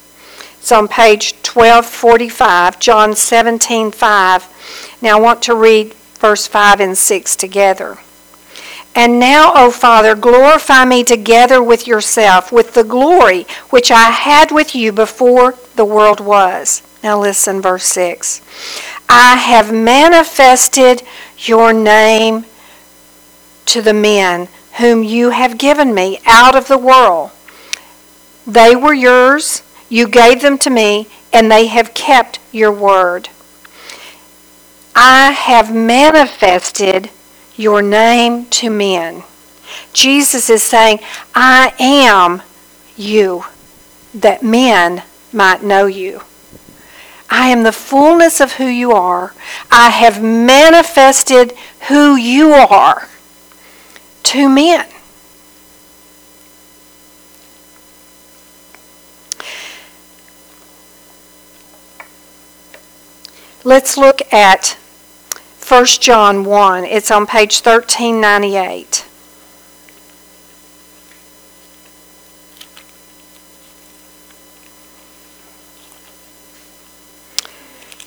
[0.63, 4.99] It's on page 1245, John 17, 5.
[5.03, 7.99] Now I want to read verse 5 and 6 together.
[8.95, 14.53] And now, O Father, glorify me together with yourself, with the glory which I had
[14.53, 16.85] with you before the world was.
[17.03, 18.41] Now listen, verse 6.
[19.09, 21.03] I have manifested
[21.39, 22.45] your name
[23.67, 24.47] to the men
[24.79, 27.33] whom you have given me out of the world.
[28.47, 33.29] They were yours, you gave them to me, and they have kept your word.
[34.97, 37.11] I have manifested
[37.57, 39.23] your name to men.
[39.93, 41.01] Jesus is saying,
[41.35, 42.41] I am
[42.97, 43.45] you,
[44.15, 46.23] that men might know you.
[47.29, 49.35] I am the fullness of who you are.
[49.71, 51.53] I have manifested
[51.89, 53.09] who you are
[54.23, 54.87] to men.
[63.65, 64.77] Let's look at
[65.69, 66.85] 1 John 1.
[66.85, 69.07] It's on page 1398.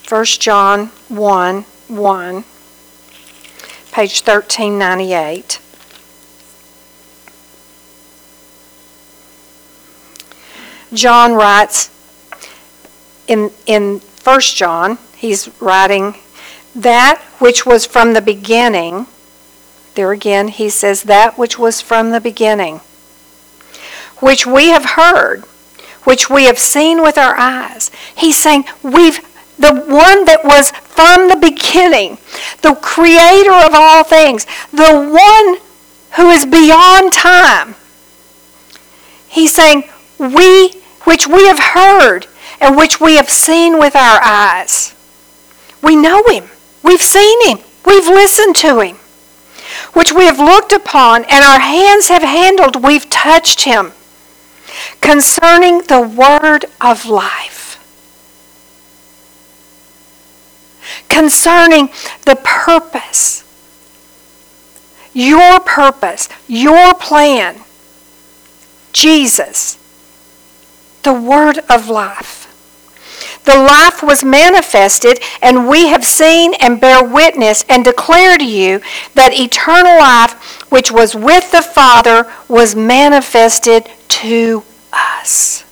[0.02, 2.44] First John 1 1,
[3.92, 5.60] page 1398.
[10.92, 11.90] John writes
[13.26, 16.16] in, in 1 John, he's writing
[16.74, 19.06] that which was from the beginning,
[19.94, 22.80] there again, he says, that which was from the beginning,
[24.18, 25.42] which we have heard,
[26.02, 27.92] which we have seen with our eyes.
[28.16, 29.20] He's saying, we've
[29.60, 32.18] the one that was from the beginning,
[32.62, 35.60] the creator of all things, the one
[36.16, 37.76] who is beyond time.
[39.28, 39.84] He's saying,
[40.18, 40.72] we,
[41.04, 42.26] which we have heard
[42.60, 44.94] and which we have seen with our eyes.
[45.82, 46.48] We know him.
[46.82, 47.58] We've seen him.
[47.84, 48.96] We've listened to him.
[49.92, 52.82] Which we have looked upon and our hands have handled.
[52.82, 53.92] We've touched him.
[55.00, 57.78] Concerning the word of life.
[61.08, 61.88] Concerning
[62.24, 63.42] the purpose.
[65.12, 66.28] Your purpose.
[66.46, 67.60] Your plan.
[68.92, 69.78] Jesus.
[71.02, 72.45] The word of life.
[73.46, 78.80] The life was manifested, and we have seen and bear witness and declare to you
[79.14, 80.32] that eternal life,
[80.70, 85.62] which was with the Father, was manifested to us.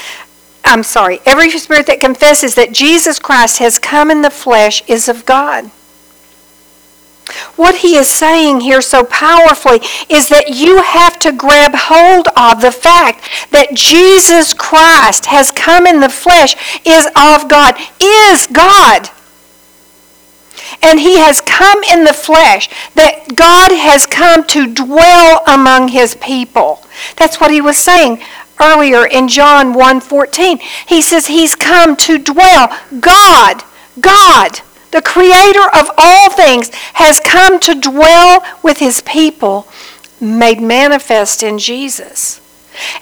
[0.64, 5.08] I'm sorry, every spirit that confesses that Jesus Christ has come in the flesh is
[5.08, 5.70] of God.
[7.56, 12.60] What he is saying here so powerfully is that you have to grab hold of
[12.60, 16.54] the fact that Jesus Christ has come in the flesh
[16.84, 19.10] is of God, is God
[20.82, 26.14] and he has come in the flesh, that God has come to dwell among his
[26.16, 26.84] people.
[27.16, 28.22] That's what he was saying
[28.60, 30.60] earlier in John 1:14.
[30.86, 32.76] He says he's come to dwell.
[33.00, 33.64] God,
[34.00, 34.60] God,
[34.90, 39.66] the creator of all things, has come to dwell with his people,
[40.20, 42.40] made manifest in Jesus.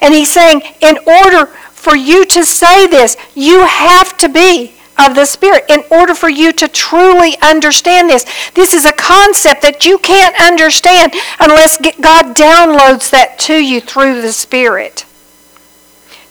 [0.01, 5.15] And he's saying, in order for you to say this, you have to be of
[5.15, 8.25] the Spirit in order for you to truly understand this.
[8.53, 14.21] This is a concept that you can't understand unless God downloads that to you through
[14.21, 15.05] the Spirit.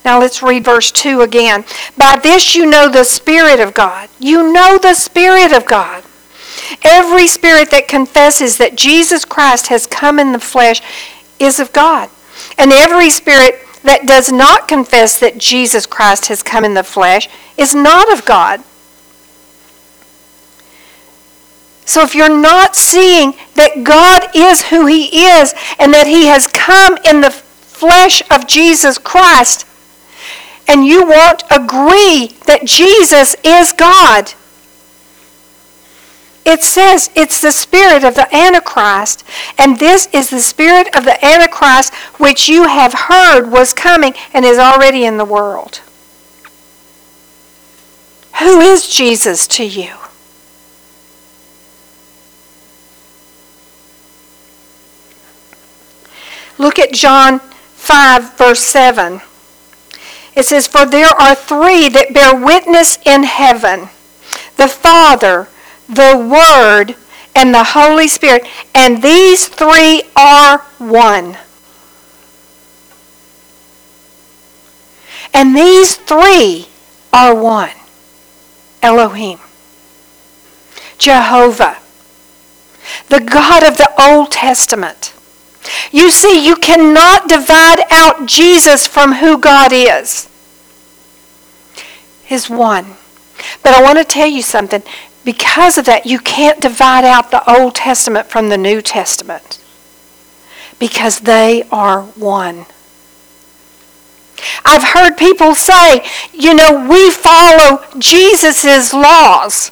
[0.05, 1.65] Now let's read verse 2 again.
[1.97, 4.09] By this you know the Spirit of God.
[4.19, 6.05] You know the Spirit of God.
[6.83, 10.81] Every spirit that confesses that Jesus Christ has come in the flesh
[11.39, 12.09] is of God.
[12.59, 17.29] And every spirit that does not confess that Jesus Christ has come in the flesh
[17.57, 18.63] is not of God.
[21.85, 26.47] So if you're not seeing that God is who He is and that He has
[26.47, 29.67] come in the flesh of Jesus Christ,
[30.69, 34.33] and you won't agree that Jesus is God,
[36.45, 39.25] it says it's the spirit of the Antichrist,
[39.59, 44.45] and this is the spirit of the Antichrist which you have heard was coming and
[44.45, 45.81] is already in the world.
[48.41, 49.95] Who is Jesus to you?
[56.59, 59.21] Look at John 5, verse 7.
[60.35, 63.89] It says, For there are three that bear witness in heaven
[64.57, 65.49] the Father,
[65.95, 66.97] the Word,
[67.35, 71.37] and the Holy Spirit, and these three are one.
[75.35, 76.69] And these three
[77.13, 77.71] are one
[78.83, 79.39] Elohim,
[80.99, 81.79] Jehovah,
[83.09, 85.15] the God of the Old Testament.
[85.91, 90.29] You see, you cannot divide out Jesus from who God is.
[92.29, 92.97] Is one.
[93.63, 94.83] But I want to tell you something
[95.25, 99.63] because of that, you can't divide out the Old Testament from the New Testament
[100.79, 102.67] because they are one.
[104.65, 109.71] I've heard people say, you know, we follow Jesus' laws.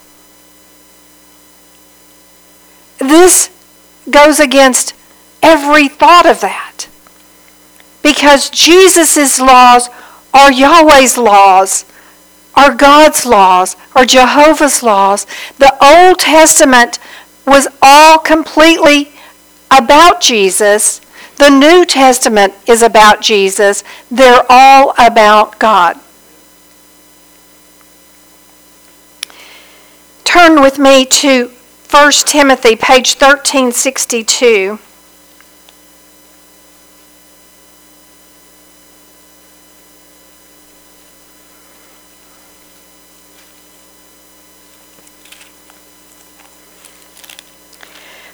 [2.99, 3.51] This
[4.09, 4.95] goes against
[5.43, 6.87] every thought of that.
[8.03, 9.89] Because Jesus' laws
[10.33, 11.85] are Yahweh's laws
[12.55, 15.27] are God's laws, are Jehovah's laws.
[15.59, 16.99] The Old Testament
[17.47, 19.13] was all completely
[19.71, 21.01] about Jesus.
[21.37, 23.83] The New Testament is about Jesus.
[24.11, 25.99] They're all about God.
[30.25, 31.51] Turn with me to
[31.91, 34.79] 1 Timothy, page 1362.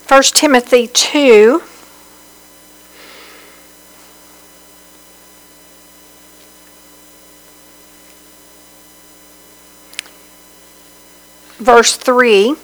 [0.08, 1.60] 1 Timothy 2.
[11.58, 12.54] Verse 3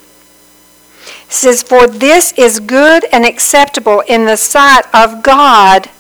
[1.29, 5.91] says, For this is good and acceptable in the sight of God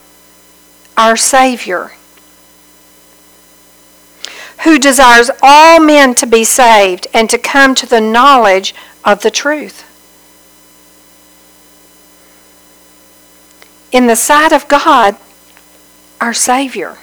[0.96, 1.92] our Savior,
[4.62, 9.30] who desires all men to be saved and to come to the knowledge of the
[9.32, 9.91] truth.
[13.92, 15.16] In the sight of God,
[16.20, 16.96] our Savior.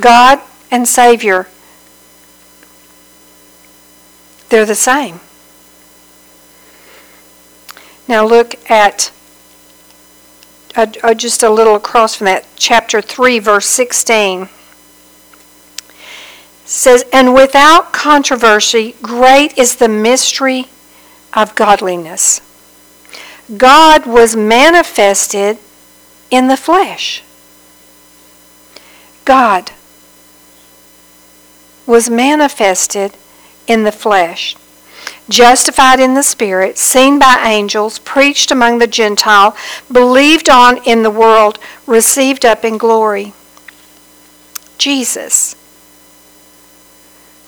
[0.00, 1.48] God and Savior,
[4.48, 5.20] they're the same.
[8.06, 9.10] Now look at
[10.76, 14.48] uh, uh, just a little across from that, chapter 3, verse 16.
[16.64, 20.66] says, And without controversy, great is the mystery
[21.32, 22.40] of godliness.
[23.56, 25.58] God was manifested
[26.34, 27.22] in the flesh.
[29.24, 29.70] God
[31.86, 33.14] was manifested
[33.66, 34.56] in the flesh,
[35.28, 39.56] justified in the Spirit, seen by angels, preached among the Gentile,
[39.90, 43.32] believed on in the world, received up in glory.
[44.76, 45.56] Jesus.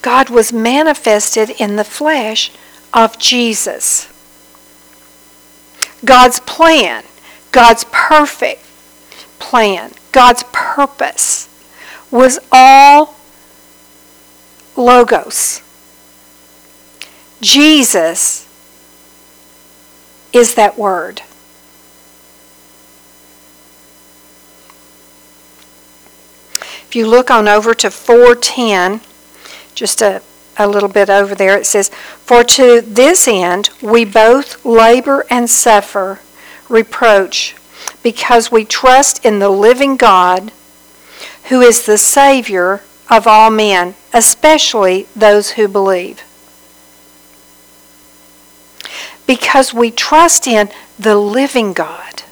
[0.01, 2.53] God was manifested in the flesh
[2.95, 4.09] of Jesus.
[6.05, 7.03] God's plan,
[7.51, 8.66] God's perfect
[9.39, 11.49] plan, God's purpose
[12.11, 13.17] was all
[14.77, 15.63] logos.
[17.41, 18.49] Jesus
[20.33, 21.23] is that word.
[26.89, 29.01] If you look on over to 410,
[29.75, 30.23] just a
[30.57, 35.49] a little bit over there, it says, For to this end we both labor and
[35.49, 36.21] suffer
[36.69, 37.55] reproach,
[38.03, 40.53] because we trust in the living God,
[41.49, 46.23] who is the Savior of all men, especially those who believe.
[49.27, 52.23] Because we trust in the living God.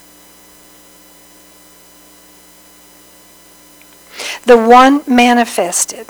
[4.45, 6.07] The one manifested.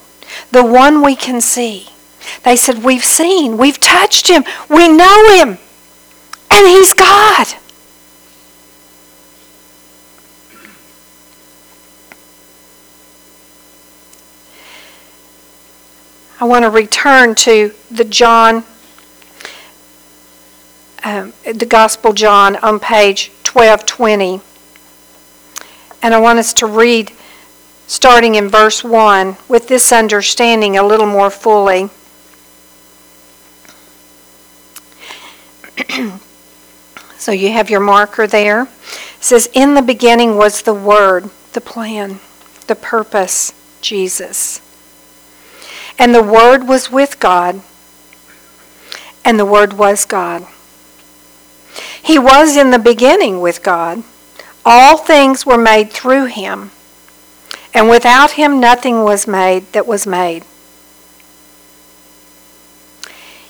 [0.51, 1.89] The one we can see.
[2.43, 5.58] They said, We've seen, we've touched him, we know him,
[6.51, 7.47] and he's God.
[16.45, 18.63] I want to return to the John,
[21.03, 24.41] um, the Gospel John on page 1220.
[26.03, 27.11] And I want us to read
[27.87, 31.89] starting in verse 1 with this understanding a little more fully.
[37.17, 38.61] so you have your marker there.
[38.65, 38.69] It
[39.19, 42.19] says, In the beginning was the Word, the plan,
[42.67, 44.61] the purpose, Jesus.
[45.97, 47.61] And the Word was with God,
[49.23, 50.45] and the Word was God.
[52.01, 54.03] He was in the beginning with God.
[54.65, 56.71] All things were made through him,
[57.73, 60.43] and without him nothing was made that was made.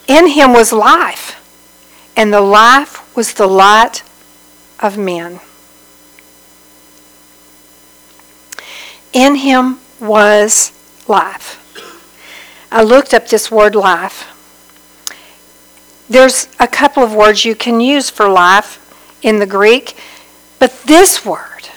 [0.08, 1.42] In him was life,
[2.16, 4.04] and the life was the light
[4.80, 5.40] of men.
[9.14, 10.72] In him was
[11.08, 11.65] life.
[12.76, 14.28] I looked up this word life.
[16.10, 18.82] There's a couple of words you can use for life
[19.22, 19.96] in the Greek,
[20.60, 21.70] but this word,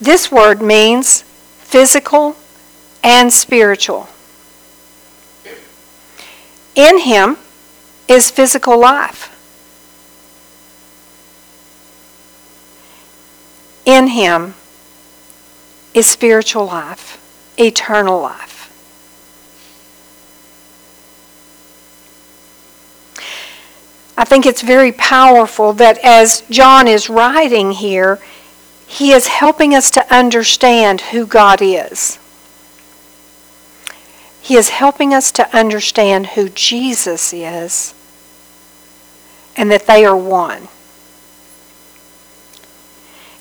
[0.00, 2.36] this word means physical
[3.02, 4.08] and spiritual.
[6.76, 7.36] In him
[8.06, 9.34] is physical life.
[13.84, 14.54] In him
[15.92, 17.20] is spiritual life,
[17.58, 18.57] eternal life.
[24.18, 28.18] I think it's very powerful that as John is writing here,
[28.84, 32.18] he is helping us to understand who God is.
[34.42, 37.94] He is helping us to understand who Jesus is
[39.56, 40.66] and that they are one.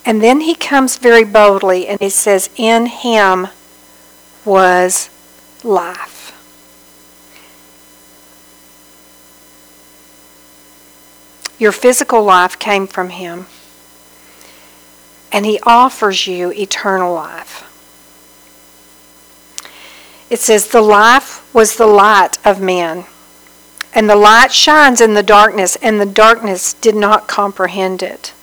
[0.05, 3.47] And then he comes very boldly and he says, In him
[4.45, 5.09] was
[5.63, 6.16] life.
[11.59, 13.47] Your physical life came from Him.
[15.31, 17.63] And He offers you eternal life.
[20.29, 23.05] It says, The life was the light of men.
[23.93, 28.33] And the light shines in the darkness, and the darkness did not comprehend it.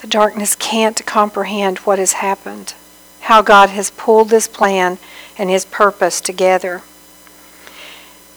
[0.00, 2.74] The darkness can't comprehend what has happened,
[3.20, 4.98] how God has pulled this plan
[5.36, 6.82] and His purpose together.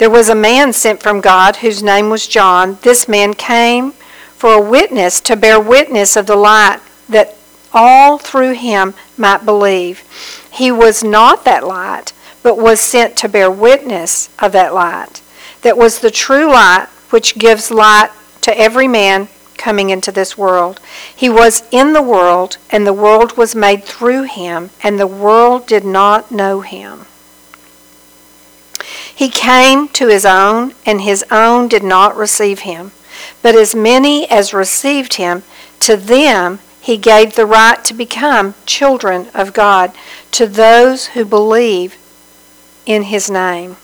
[0.01, 2.79] There was a man sent from God whose name was John.
[2.81, 3.91] This man came
[4.35, 7.35] for a witness to bear witness of the light that
[7.71, 10.01] all through him might believe.
[10.51, 15.21] He was not that light, but was sent to bear witness of that light.
[15.61, 18.09] That was the true light which gives light
[18.41, 20.79] to every man coming into this world.
[21.15, 25.67] He was in the world, and the world was made through him, and the world
[25.67, 27.05] did not know him.
[29.21, 32.91] He came to his own, and his own did not receive him.
[33.43, 35.43] But as many as received him,
[35.81, 39.91] to them he gave the right to become children of God,
[40.31, 41.99] to those who believe
[42.87, 43.77] in his name,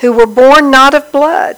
[0.00, 1.56] who were born not of blood,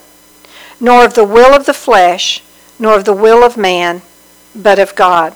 [0.79, 2.41] nor of the will of the flesh,
[2.79, 4.03] nor of the will of man,
[4.55, 5.35] but of God.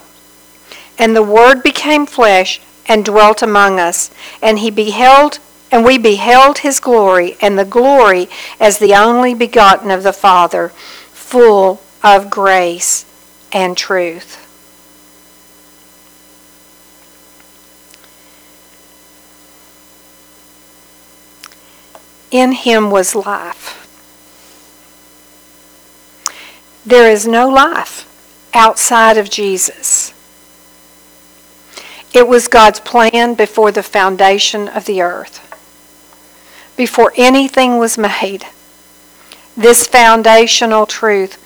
[0.97, 4.09] And the Word became flesh and dwelt among us,
[4.41, 5.39] and he beheld
[5.73, 10.69] and we beheld his glory, and the glory as the only begotten of the Father,
[10.69, 13.07] full of grace
[13.51, 14.39] and truth.
[22.29, 23.79] In him was life.
[26.85, 28.07] There is no life
[28.53, 30.13] outside of Jesus.
[32.13, 35.49] It was God's plan before the foundation of the earth
[36.75, 38.45] before anything was made.
[39.55, 41.39] This foundational truth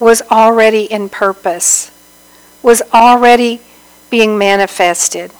[0.00, 1.90] was already in purpose,
[2.62, 3.60] was already
[4.10, 5.32] being manifested.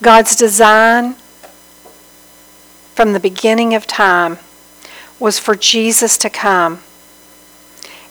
[0.00, 1.14] God's design
[2.94, 4.38] from the beginning of time
[5.18, 6.80] was for Jesus to come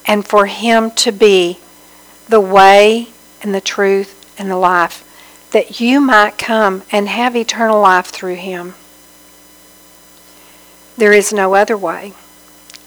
[0.06, 1.60] and for him to be
[2.28, 3.08] the way
[3.42, 5.04] and the truth and the life,
[5.52, 8.76] that you might come and have eternal life through him.
[10.98, 12.14] There is no other way.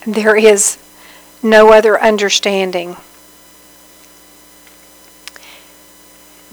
[0.07, 0.78] There is
[1.42, 2.96] no other understanding.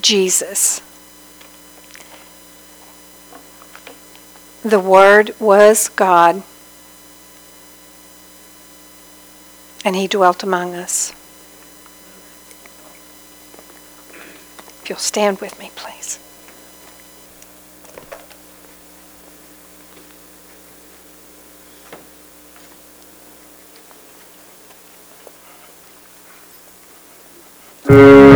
[0.01, 0.81] Jesus.
[4.63, 6.43] The Word was God,
[9.85, 11.13] and He dwelt among us.
[14.87, 16.17] If you'll stand with me, please.
[27.89, 28.26] You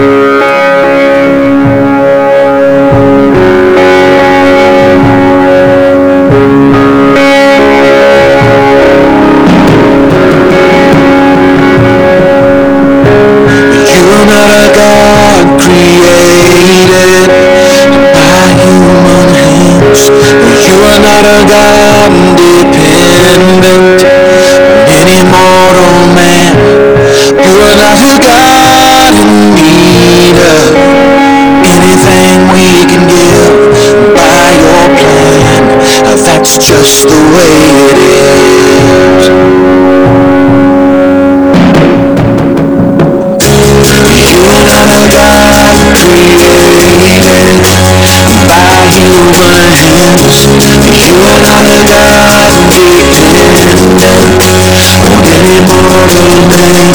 [55.42, 56.94] on any mortal man.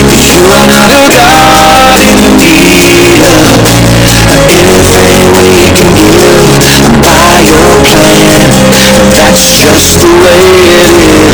[0.00, 3.60] You are not a God in need of
[4.48, 5.92] anything we can
[6.60, 8.48] give by your plan.
[9.12, 11.31] That's just the way it is.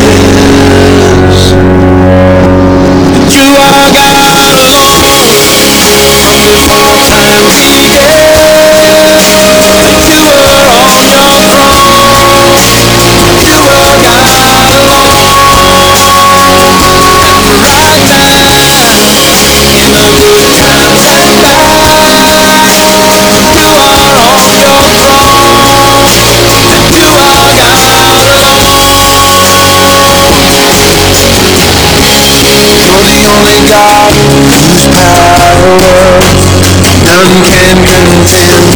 [37.19, 38.71] None can contend.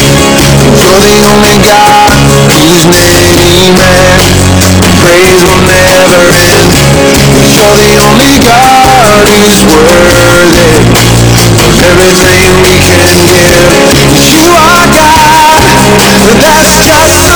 [0.83, 2.19] You're the only God
[2.51, 6.75] whose name and praise will never end.
[7.55, 10.75] You're the only God who's worthy
[11.55, 13.63] of everything we can give.
[14.19, 15.63] You are God,
[16.03, 17.32] and that's just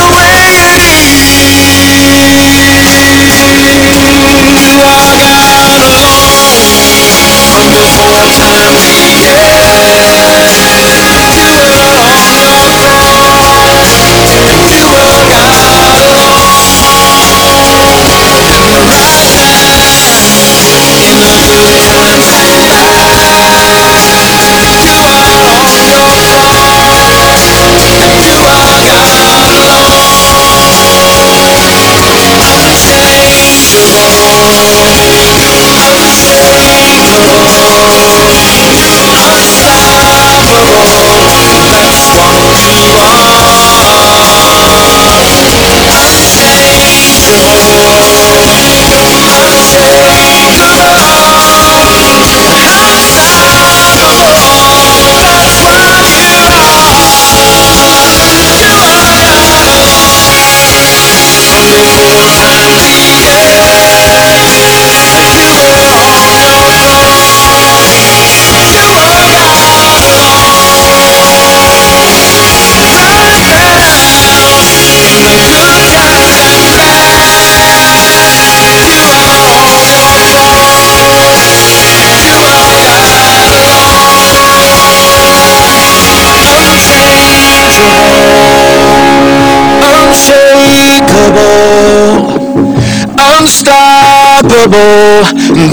[93.39, 95.23] unstoppable,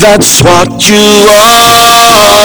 [0.00, 2.44] that's what you are.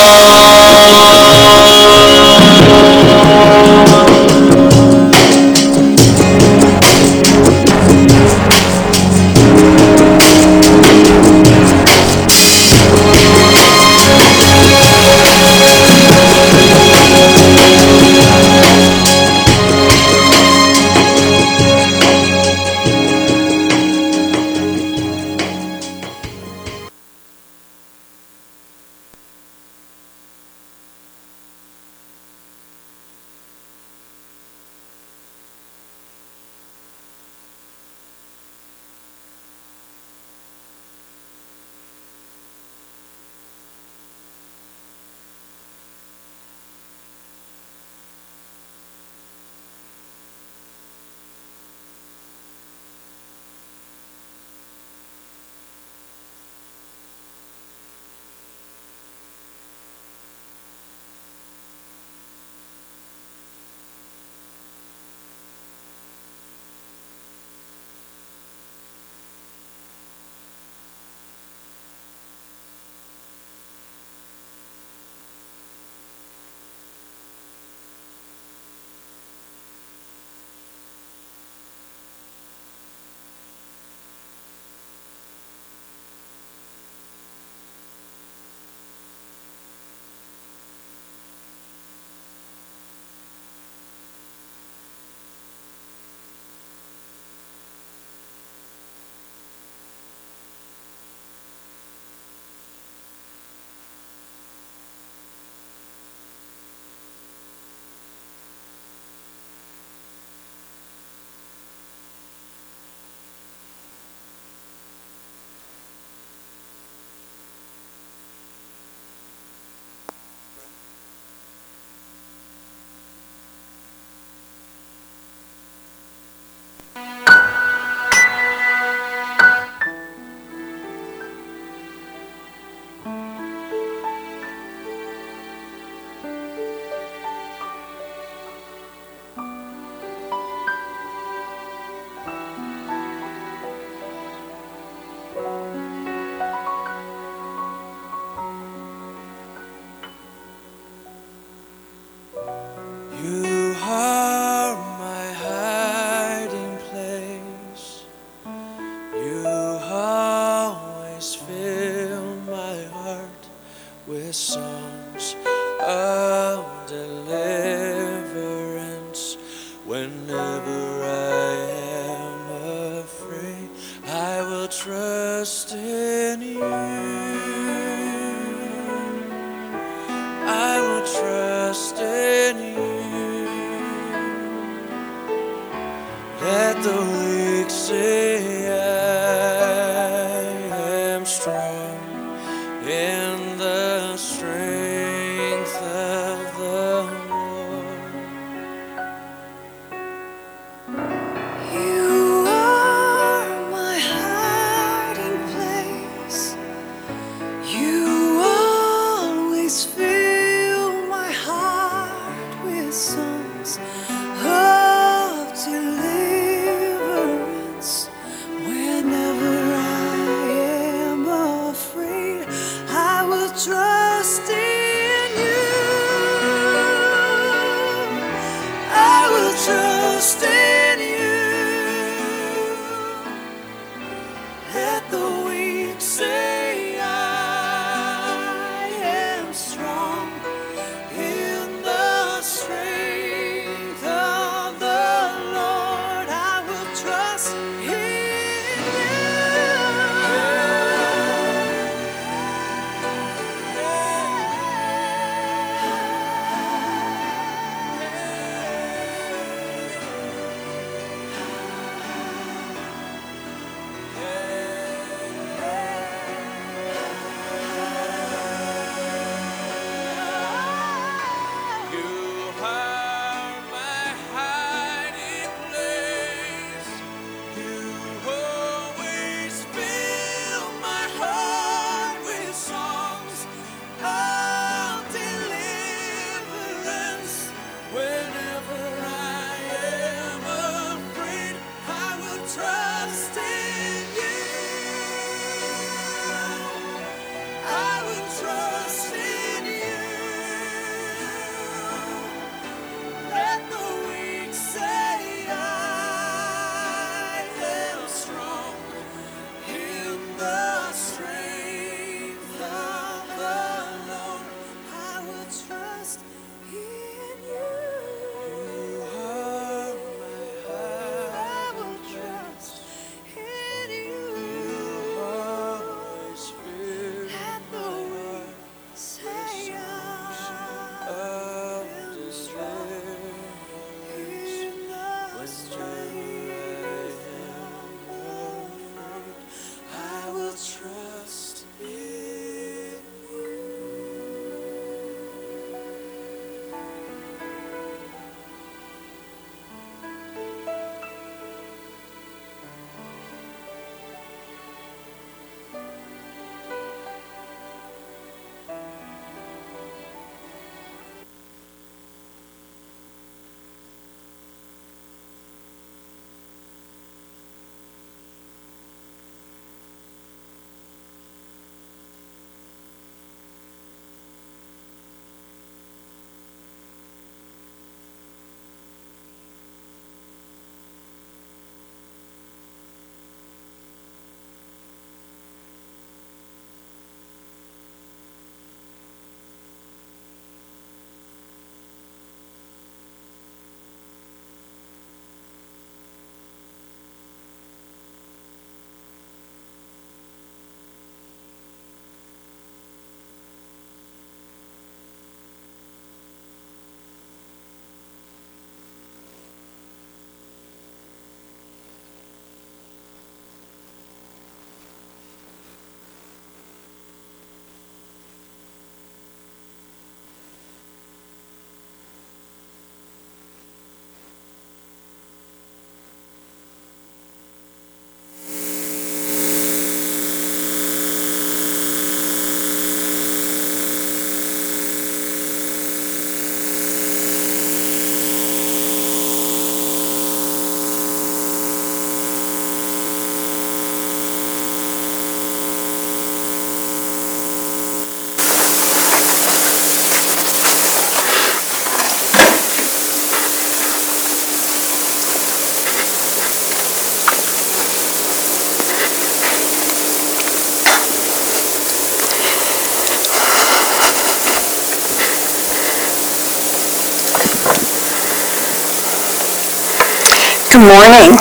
[470.90, 471.38] Morning.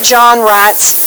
[0.01, 1.06] John writes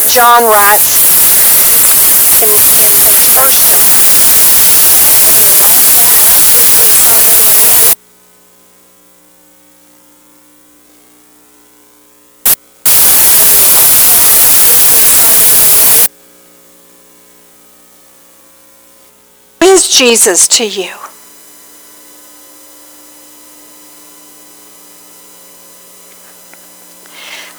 [19.59, 20.91] Who is Jesus to you?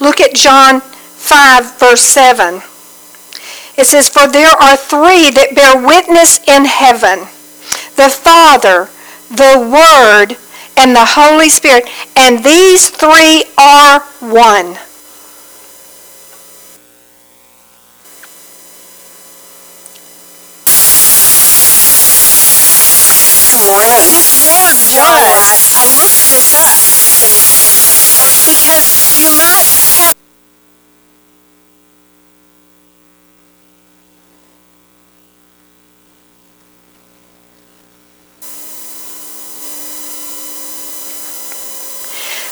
[0.01, 0.83] Look at John
[1.33, 2.57] 5, verse 7.
[3.79, 7.21] It says, For there are three that bear witness in heaven
[7.97, 8.91] the Father,
[9.31, 10.37] the Word,
[10.77, 14.43] and the Holy Spirit, and these three are one.
[14.43, 14.83] Good morning.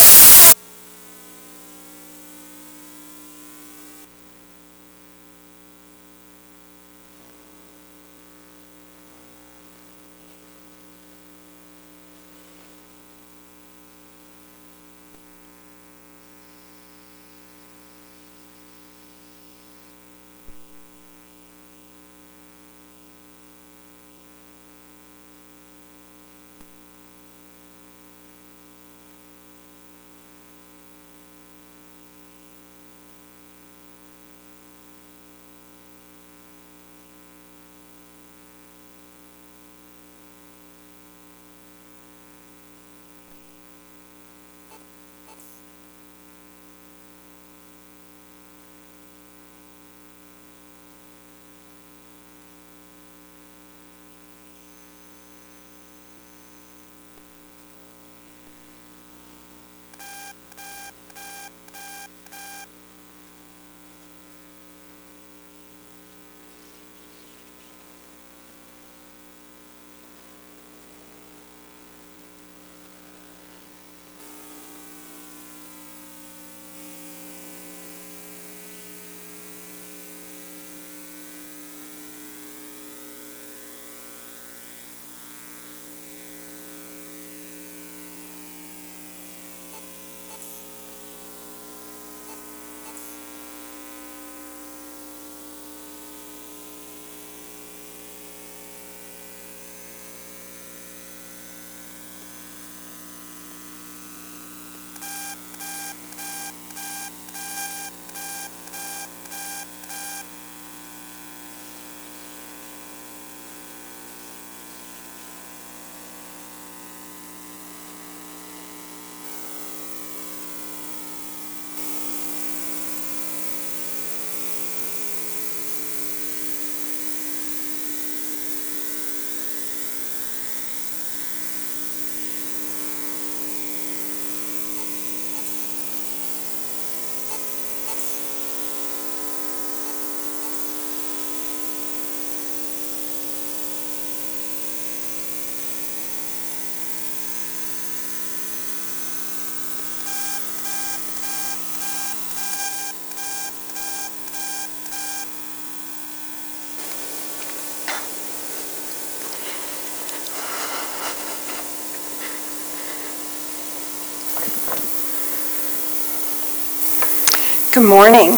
[167.73, 168.37] Good morning.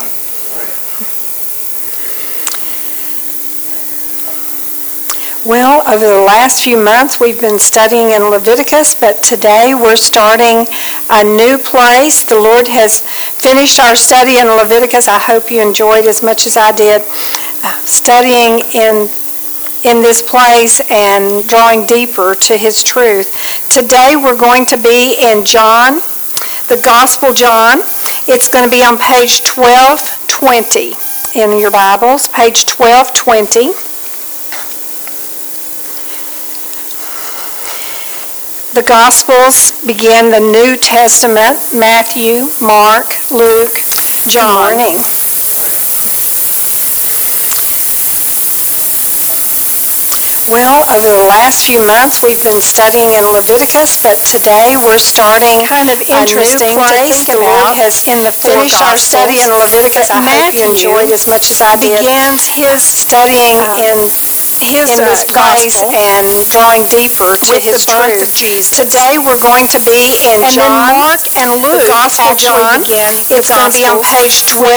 [5.43, 10.67] Well, over the last few months, we've been studying in Leviticus, but today we're starting
[11.09, 12.29] a new place.
[12.29, 15.07] The Lord has finished our study in Leviticus.
[15.07, 17.01] I hope you enjoyed as much as I did
[17.87, 19.09] studying in
[19.83, 23.67] in this place and drawing deeper to his truth.
[23.69, 25.95] Today we're going to be in John,
[26.69, 27.81] the Gospel John.
[28.25, 30.95] It's going to be on page 1220
[31.35, 33.73] in your Bibles, page 1220.
[38.79, 43.69] The Gospels begin the New Testament, Matthew, Mark, Luke,
[44.31, 44.71] John.
[50.51, 55.63] Well, over the last few months, we've been studying in Leviticus, but today we're starting
[55.71, 57.23] Kind of a new interesting to place.
[57.23, 60.11] think The Lord about has in the four finished our study in Leviticus.
[60.11, 63.55] I hope you enjoyed as much as I did begins his studying
[63.87, 63.95] in
[64.71, 68.21] in this place gospel and drawing deeper to the his birth truth.
[68.23, 68.79] of Jesus.
[68.87, 72.47] Today we're going to be in And then John, Mark and the Luke Gospel actually
[72.47, 72.79] John.
[72.79, 74.71] the It's going to be on page with